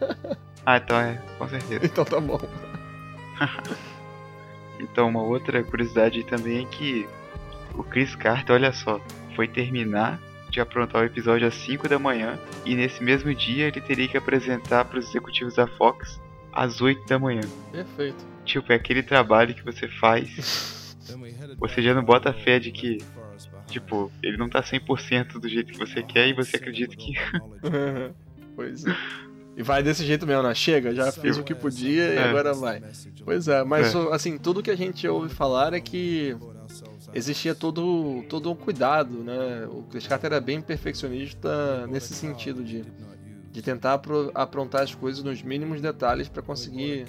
[0.64, 1.86] ah, então é, com certeza.
[1.86, 2.38] Então tá bom.
[4.78, 7.08] então, uma outra curiosidade também é que
[7.74, 9.00] o Chris Carter, olha só,
[9.34, 10.20] foi terminar
[10.50, 14.16] de aprontar o episódio às 5 da manhã e nesse mesmo dia ele teria que
[14.16, 16.20] apresentar para os executivos da Fox
[16.52, 17.42] às 8 da manhã.
[17.72, 18.24] Perfeito.
[18.44, 20.96] Tipo, é aquele trabalho que você faz,
[21.58, 22.98] você já não bota fé de que,
[23.66, 27.12] tipo, ele não tá 100% do jeito que você quer e você acredita que.
[28.56, 28.96] pois é.
[29.56, 30.54] E vai desse jeito mesmo, né?
[30.54, 32.24] Chega, já fiz o que podia e é.
[32.24, 32.82] agora vai.
[33.24, 33.98] Pois é, mas é.
[34.14, 36.36] assim, tudo que a gente ouve falar é que
[37.14, 39.66] existia todo, todo um cuidado, né?
[39.66, 42.84] O Chris Carter era bem perfeccionista nesse sentido de,
[43.50, 44.00] de tentar
[44.34, 47.06] aprontar as coisas nos mínimos detalhes para conseguir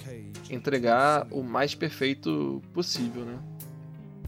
[0.50, 3.38] entregar o mais perfeito possível, né?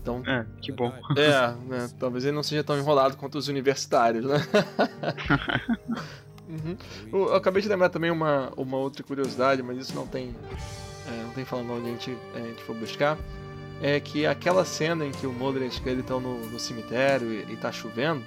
[0.00, 0.92] Então, é, que bom.
[1.16, 1.90] É, né?
[1.98, 4.36] talvez ele não seja tão enrolado quanto os universitários, né?
[6.46, 6.76] uhum.
[7.10, 10.36] Eu acabei de lembrar também uma, uma outra curiosidade, mas isso não tem,
[11.08, 13.16] é, não tem falando onde a gente, a gente for buscar
[13.86, 17.52] é que aquela cena em que o Mulder e Scully estão no, no cemitério e,
[17.52, 18.22] e tá chovendo,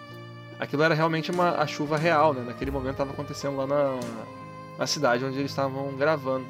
[0.59, 2.43] aquilo era realmente uma, a chuva real, né?
[2.45, 3.99] Naquele momento estava acontecendo lá na,
[4.77, 6.45] na cidade onde eles estavam gravando.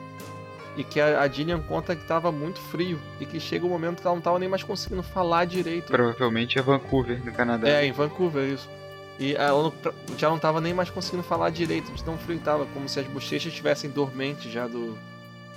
[0.76, 4.02] e que a, a Gillian conta que tava muito frio e que chega um momento
[4.02, 5.88] que ela não tava nem mais conseguindo falar direito.
[5.92, 7.68] Provavelmente é Vancouver, no Canadá.
[7.70, 8.70] É, em Vancouver, isso.
[9.18, 9.74] E ela não-
[10.18, 13.00] já não tava nem mais conseguindo falar direito, de tão frio que tava, como se
[13.00, 14.96] as bochechas estivessem dormentes já do,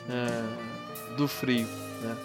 [0.08, 1.66] é, do frio,
[2.00, 2.16] né?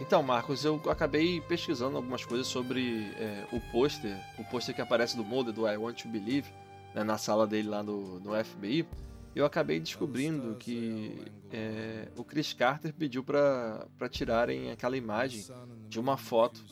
[0.00, 5.14] Então, Marcos, eu acabei pesquisando algumas coisas sobre é, o pôster, o pôster que aparece
[5.14, 6.50] do Mulder, do I Want to Believe,
[6.94, 8.86] né, na sala dele lá no, no FBI.
[9.34, 11.22] Eu acabei descobrindo que
[11.52, 15.44] é, o Chris Carter pediu para tirarem aquela imagem
[15.88, 16.64] de uma foto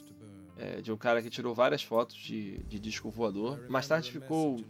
[0.57, 3.65] é, de um cara que tirou várias fotos de, de disco voador.
[3.69, 4.65] Mais tarde ficou.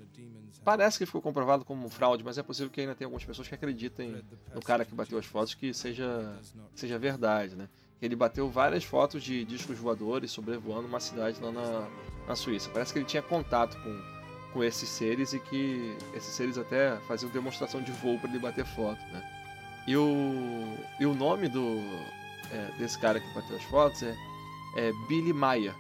[0.65, 3.55] Parece que ficou comprovado como fraude, mas é possível que ainda tenha algumas pessoas que
[3.55, 6.39] acreditem no cara que bateu as fotos que seja,
[6.75, 7.69] seja verdade, né?
[8.01, 11.89] Ele bateu várias fotos de discos voadores sobrevoando uma cidade lá na,
[12.29, 12.71] na Suíça.
[12.73, 14.03] Parece que ele tinha contato com,
[14.53, 18.65] com esses seres e que esses seres até faziam demonstração de voo para ele bater
[18.65, 19.23] foto, né?
[19.87, 21.79] E o, e o nome do,
[22.53, 24.17] é, desse cara que bateu as fotos é
[24.77, 25.75] é Billy Maia,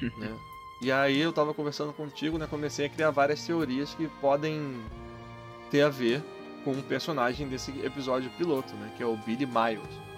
[0.16, 0.36] né?
[0.80, 2.46] E aí eu tava conversando contigo, né?
[2.48, 4.80] Comecei a criar várias teorias que podem
[5.70, 6.22] ter a ver
[6.64, 8.92] com um personagem desse episódio piloto, né?
[8.96, 10.08] Que é o Billy Miles.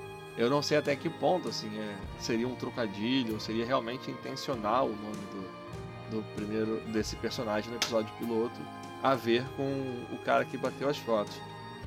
[0.41, 4.87] Eu não sei até que ponto, assim, é, seria um trocadilho, ou seria realmente intencional
[4.87, 8.59] o nome do, do primeiro desse personagem no episódio piloto
[9.03, 9.63] a ver com
[10.11, 11.39] o cara que bateu as fotos.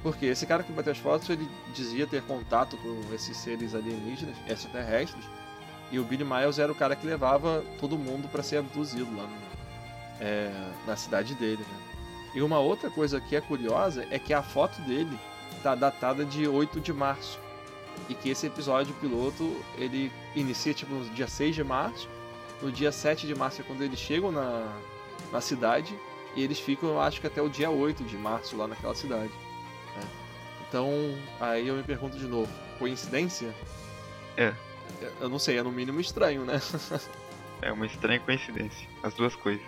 [0.03, 4.35] Porque esse cara que bateu as fotos, ele dizia ter contato com esses seres alienígenas,
[4.47, 5.25] extraterrestres,
[5.91, 9.23] e o Billy Miles era o cara que levava todo mundo para ser abduzido lá
[9.23, 9.37] no,
[10.21, 10.51] é,
[10.85, 11.63] na cidade dele.
[11.63, 11.77] Né?
[12.35, 15.17] E uma outra coisa que é curiosa é que a foto dele
[15.63, 17.41] tá datada de 8 de março.
[18.09, 22.07] E que esse episódio piloto ele inicia tipo no dia 6 de março.
[22.61, 24.77] No dia 7 de março é quando eles chegam na,
[25.31, 25.97] na cidade.
[26.35, 29.31] E eles ficam, eu acho que até o dia 8 de março lá naquela cidade.
[29.95, 30.07] né?
[30.67, 30.89] Então,
[31.39, 33.53] aí eu me pergunto de novo: coincidência?
[34.35, 34.53] É.
[35.21, 36.59] Eu não sei, é no mínimo estranho, né?
[37.61, 39.65] É uma estranha coincidência, as duas coisas.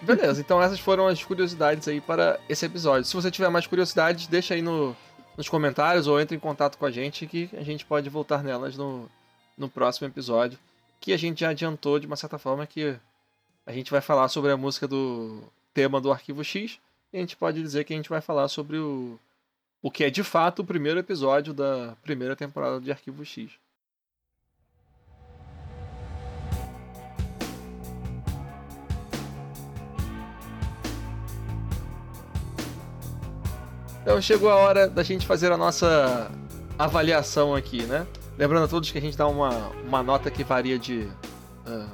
[0.00, 3.04] Beleza, então essas foram as curiosidades aí para esse episódio.
[3.04, 4.96] Se você tiver mais curiosidades, deixa aí no,
[5.36, 8.76] nos comentários ou entre em contato com a gente que a gente pode voltar nelas
[8.76, 9.08] no,
[9.56, 10.58] no próximo episódio.
[11.00, 12.96] Que a gente já adiantou de uma certa forma que
[13.66, 15.42] a gente vai falar sobre a música do
[15.74, 16.78] tema do Arquivo X.
[17.12, 19.18] E a gente pode dizer que a gente vai falar sobre o,
[19.80, 23.50] o que é de fato o primeiro episódio da primeira temporada de Arquivo X.
[34.02, 36.28] Então chegou a hora da gente fazer a nossa
[36.76, 38.04] avaliação aqui, né?
[38.36, 41.08] Lembrando a todos que a gente dá uma, uma nota que varia de,
[41.66, 41.88] uh,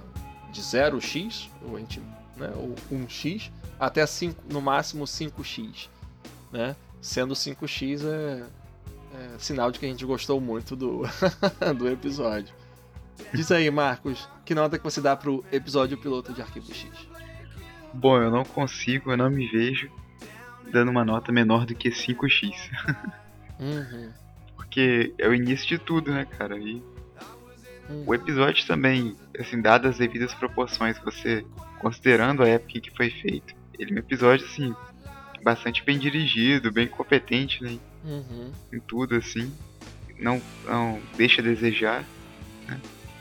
[0.51, 2.01] de 0x, ou, a gente,
[2.37, 5.89] né, ou 1x, até 5, no máximo 5x.
[6.51, 6.75] Né?
[7.03, 8.43] Sendo 5x é,
[9.15, 11.03] é sinal de que a gente gostou muito do,
[11.77, 12.55] do episódio.
[13.35, 16.89] Diz aí, Marcos, que nota que você dá pro episódio piloto de Arquivo X?
[17.93, 19.91] Bom, eu não consigo, eu não me vejo
[20.71, 22.71] dando uma nota menor do que 5x.
[23.61, 24.11] Uhum.
[24.57, 26.57] Porque é o início de tudo, né, cara?
[26.59, 26.83] E
[27.89, 28.05] Uhum.
[28.07, 31.45] o episódio também, assim, dadas as devidas proporções, você
[31.79, 34.75] considerando a época em que foi feito, ele é um episódio, assim,
[35.43, 37.79] bastante bem dirigido, bem competente, né?
[38.05, 38.53] Uhum.
[38.73, 39.53] Em tudo, assim.
[40.19, 42.05] Não, não deixa a desejar.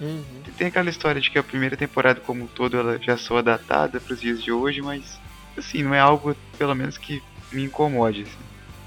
[0.01, 0.23] Uhum.
[0.47, 3.41] E tem aquela história de que a primeira temporada como um todo ela já soa
[3.41, 5.19] datada para os dias de hoje, mas
[5.57, 7.21] assim, não é algo pelo menos que
[7.51, 8.23] me incomode.
[8.23, 8.37] Assim.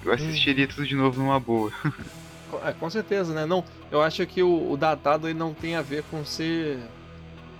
[0.04, 1.72] Eu assistiria tudo de novo numa boa.
[2.64, 3.46] É, com certeza, né?
[3.46, 6.80] Não, eu acho que o, o datado ele não tem a ver com ser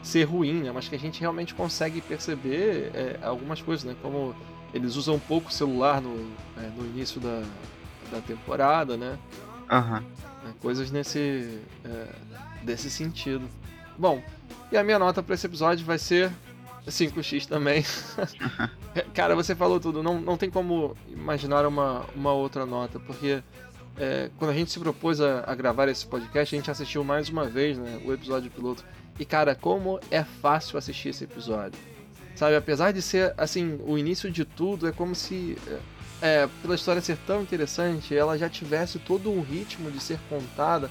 [0.03, 0.72] ser ruim, né?
[0.72, 3.94] Mas que a gente realmente consegue perceber é, algumas coisas, né?
[4.03, 4.34] Como
[4.74, 7.42] eles usam um pouco o celular no, é, no início da,
[8.11, 9.18] da temporada, né?
[10.44, 12.07] É, Coisas nesse é,
[12.62, 13.48] desse sentido.
[13.96, 14.22] Bom,
[14.72, 16.32] e a minha nota para esse episódio vai ser
[16.86, 17.84] 5x também.
[19.14, 20.02] Cara, você falou tudo.
[20.02, 23.42] Não, não tem como imaginar uma, uma outra nota, porque
[23.96, 27.28] é, quando a gente se propôs a, a gravar esse podcast, a gente assistiu mais
[27.28, 28.84] uma vez né, o episódio piloto.
[29.18, 31.78] E cara, como é fácil assistir esse episódio.
[32.34, 35.58] Sabe, apesar de ser assim, o início de tudo, é como se.
[36.22, 40.90] É, pela história ser tão interessante, ela já tivesse todo um ritmo de ser contada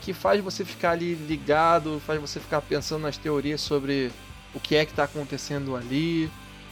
[0.00, 4.10] que faz você ficar ali ligado, faz você ficar pensando nas teorias sobre
[4.54, 6.30] o que é que está acontecendo ali,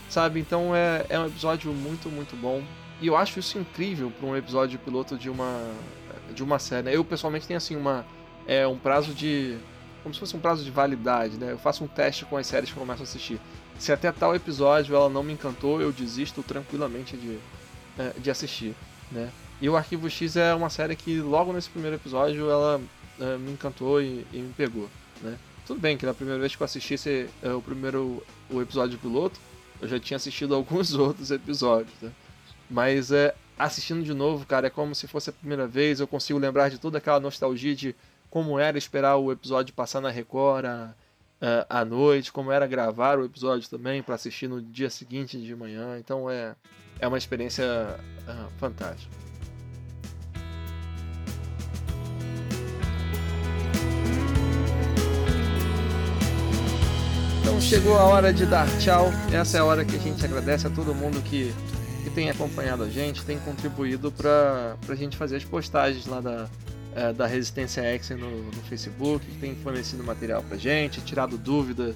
[0.09, 0.41] sabe?
[0.41, 2.63] Então é, é um episódio muito, muito bom.
[3.01, 5.75] E eu acho isso incrível para um episódio piloto de uma
[6.35, 6.83] de uma série.
[6.83, 6.97] né?
[6.97, 8.05] Eu pessoalmente tenho assim uma
[8.47, 9.57] é um prazo de
[10.03, 11.53] como se fosse um prazo de validade, né?
[11.53, 13.41] Eu faço um teste com as séries que eu começo a assistir.
[13.79, 17.39] Se até tal episódio ela não me encantou, eu desisto tranquilamente de,
[17.99, 18.75] é, de assistir,
[19.11, 19.31] né?
[19.61, 22.81] E o Arquivo X é uma série que logo nesse primeiro episódio ela
[23.19, 24.89] uh, me encantou e, e, me pegou,
[25.23, 25.37] né?
[25.67, 28.99] Tudo bem que na primeira vez que eu assisti esse, uh, o primeiro o episódio
[28.99, 29.39] piloto,
[29.81, 32.13] eu já tinha assistido alguns outros episódios, né?
[32.71, 36.39] Mas é, assistindo de novo, cara, é como se fosse a primeira vez, eu consigo
[36.39, 37.95] lembrar de toda aquela nostalgia de
[38.31, 40.95] como era esperar o episódio passar na Record à,
[41.69, 45.99] à noite, como era gravar o episódio também para assistir no dia seguinte de manhã.
[45.99, 46.55] Então é,
[46.99, 47.65] é uma experiência
[48.29, 49.26] uh, fantástica.
[57.47, 59.09] Então chegou a hora de dar tchau.
[59.33, 61.55] Essa é a hora que a gente agradece a todo mundo que,
[62.03, 66.49] que tem acompanhado a gente, tem contribuído para a gente fazer as postagens lá da,
[66.93, 71.95] é, da Resistência X no, no, Facebook, que tem fornecido material pra gente, tirado dúvida,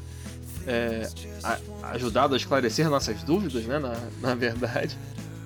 [0.68, 1.08] é,
[1.42, 1.58] a,
[1.94, 4.96] ajudado a esclarecer nossas dúvidas, né, na, na verdade.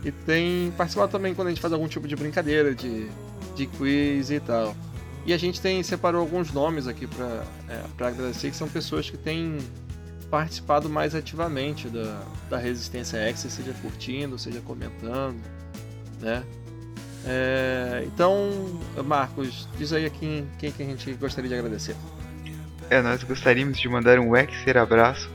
[0.05, 3.09] E tem participado também quando a gente faz algum tipo de brincadeira, de,
[3.57, 4.77] de quiz e tal.
[5.25, 9.17] E a gente tem separou alguns nomes aqui para é, agradecer, que são pessoas que
[9.17, 9.57] têm
[10.35, 12.21] participado mais ativamente da,
[12.51, 15.41] da Resistência X, seja curtindo, seja comentando,
[16.21, 16.43] né?
[17.25, 18.51] É, então,
[19.05, 21.95] Marcos, diz aí a quem, quem que a gente gostaria de agradecer.
[22.91, 25.31] É, nós gostaríamos de mandar um Exer abraço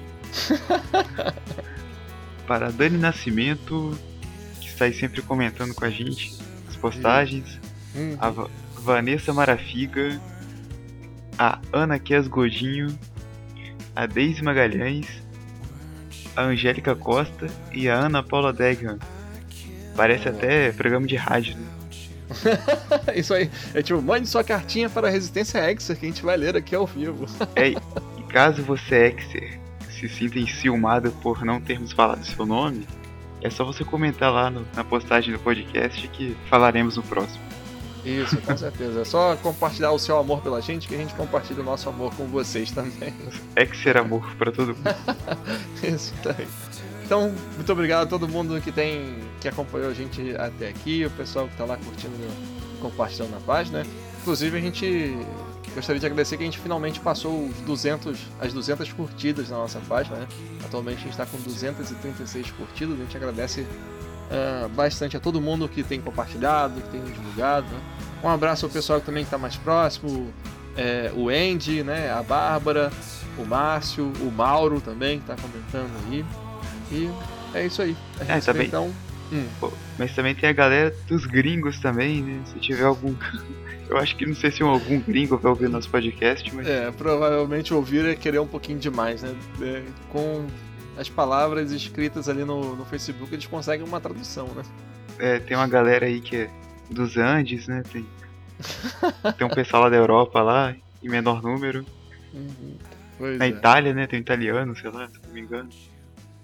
[2.46, 3.98] para Dani Nascimento,
[4.60, 6.38] que está aí sempre comentando com a gente
[6.68, 7.58] as postagens,
[7.96, 8.18] uhum.
[8.20, 8.50] a Va
[8.82, 10.20] Vanessa Marafiga,
[11.38, 13.00] a Ana Kes Godinho,
[13.96, 15.08] a Deise Magalhães,
[16.36, 18.98] a Angélica Costa e a Ana Paula Degan.
[19.96, 21.68] Parece até programa de rádio, né?
[23.16, 23.50] Isso aí.
[23.74, 26.76] É tipo, mande sua cartinha para a Resistência Exer que a gente vai ler aqui
[26.76, 27.26] ao vivo.
[27.56, 29.60] é, e caso você, Exer,
[29.90, 32.88] se sinta enciumado por não termos falado seu nome,
[33.42, 37.49] é só você comentar lá no, na postagem do podcast que falaremos no próximo.
[38.06, 39.02] Isso, com certeza.
[39.02, 42.14] É só compartilhar o seu amor pela gente que a gente compartilha o nosso amor
[42.16, 43.14] com vocês também.
[43.56, 44.96] Exer amor para todo mundo.
[45.84, 46.48] Isso aí.
[47.04, 51.10] Então, muito obrigado a todo mundo que tem que acompanhou a gente até aqui, o
[51.12, 52.14] pessoal que está lá curtindo,
[52.82, 53.84] compartilhando na página.
[54.22, 55.18] Inclusive, a gente
[55.74, 59.80] gostaria de agradecer que a gente finalmente passou os 200, as 200 curtidas na nossa
[59.88, 60.18] página.
[60.18, 60.28] Né?
[60.66, 63.00] Atualmente a gente está com 236 curtidas.
[63.00, 63.66] A gente agradece
[64.30, 67.68] uh, bastante a todo mundo que tem compartilhado, que tem divulgado.
[67.68, 67.80] Né?
[68.24, 70.34] Um abraço ao pessoal também que está mais próximo,
[70.76, 72.12] é, o Andy, né?
[72.12, 72.92] a Bárbara,
[73.38, 76.26] o Márcio, o Mauro também que está comentando aí.
[76.92, 77.10] E
[77.54, 77.96] é isso aí.
[78.20, 78.92] A é, também, então.
[79.32, 79.46] Hum.
[79.60, 82.42] Pô, mas também tem a galera dos gringos também, né?
[82.46, 83.14] Se tiver algum.
[83.90, 86.68] Eu acho que não sei se algum gringo vai ouvir nosso podcast, mas.
[86.68, 89.36] É, provavelmente ouvir é querer um pouquinho demais, né?
[89.62, 90.46] É, com
[91.00, 94.64] as palavras escritas ali no, no Facebook, eles conseguem uma tradução, né?
[95.18, 96.50] É, tem uma galera aí que é
[96.90, 97.84] dos Andes, né?
[97.90, 98.06] Tem,
[99.38, 101.86] tem um pessoal lá da Europa lá, em menor número.
[102.34, 102.78] Uhum.
[103.38, 103.48] Na é.
[103.48, 104.08] Itália, né?
[104.08, 105.70] Tem um italiano, sei lá, se não me engano.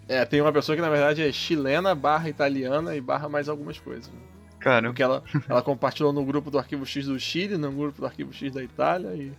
[0.08, 3.78] É, tem uma pessoa que na verdade é chilena, barra italiana e barra mais algumas
[3.78, 4.08] coisas.
[4.08, 4.20] Né?
[4.60, 4.88] Cara.
[4.88, 8.32] Porque ela, ela compartilhou no grupo do Arquivo X do Chile, no grupo do Arquivo
[8.32, 9.34] X da Itália e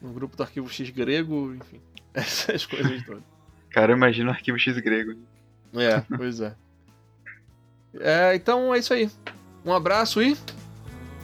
[0.00, 1.80] no grupo do Arquivo X grego, enfim.
[2.14, 3.35] Essas coisas todas.
[3.76, 5.12] Cara, imagina o Arquivo X grego.
[5.74, 6.54] É, pois é.
[8.00, 8.34] é.
[8.34, 9.10] Então é isso aí.
[9.66, 10.34] Um abraço e.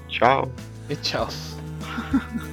[0.06, 0.52] Tchau.
[0.90, 1.28] E tchau.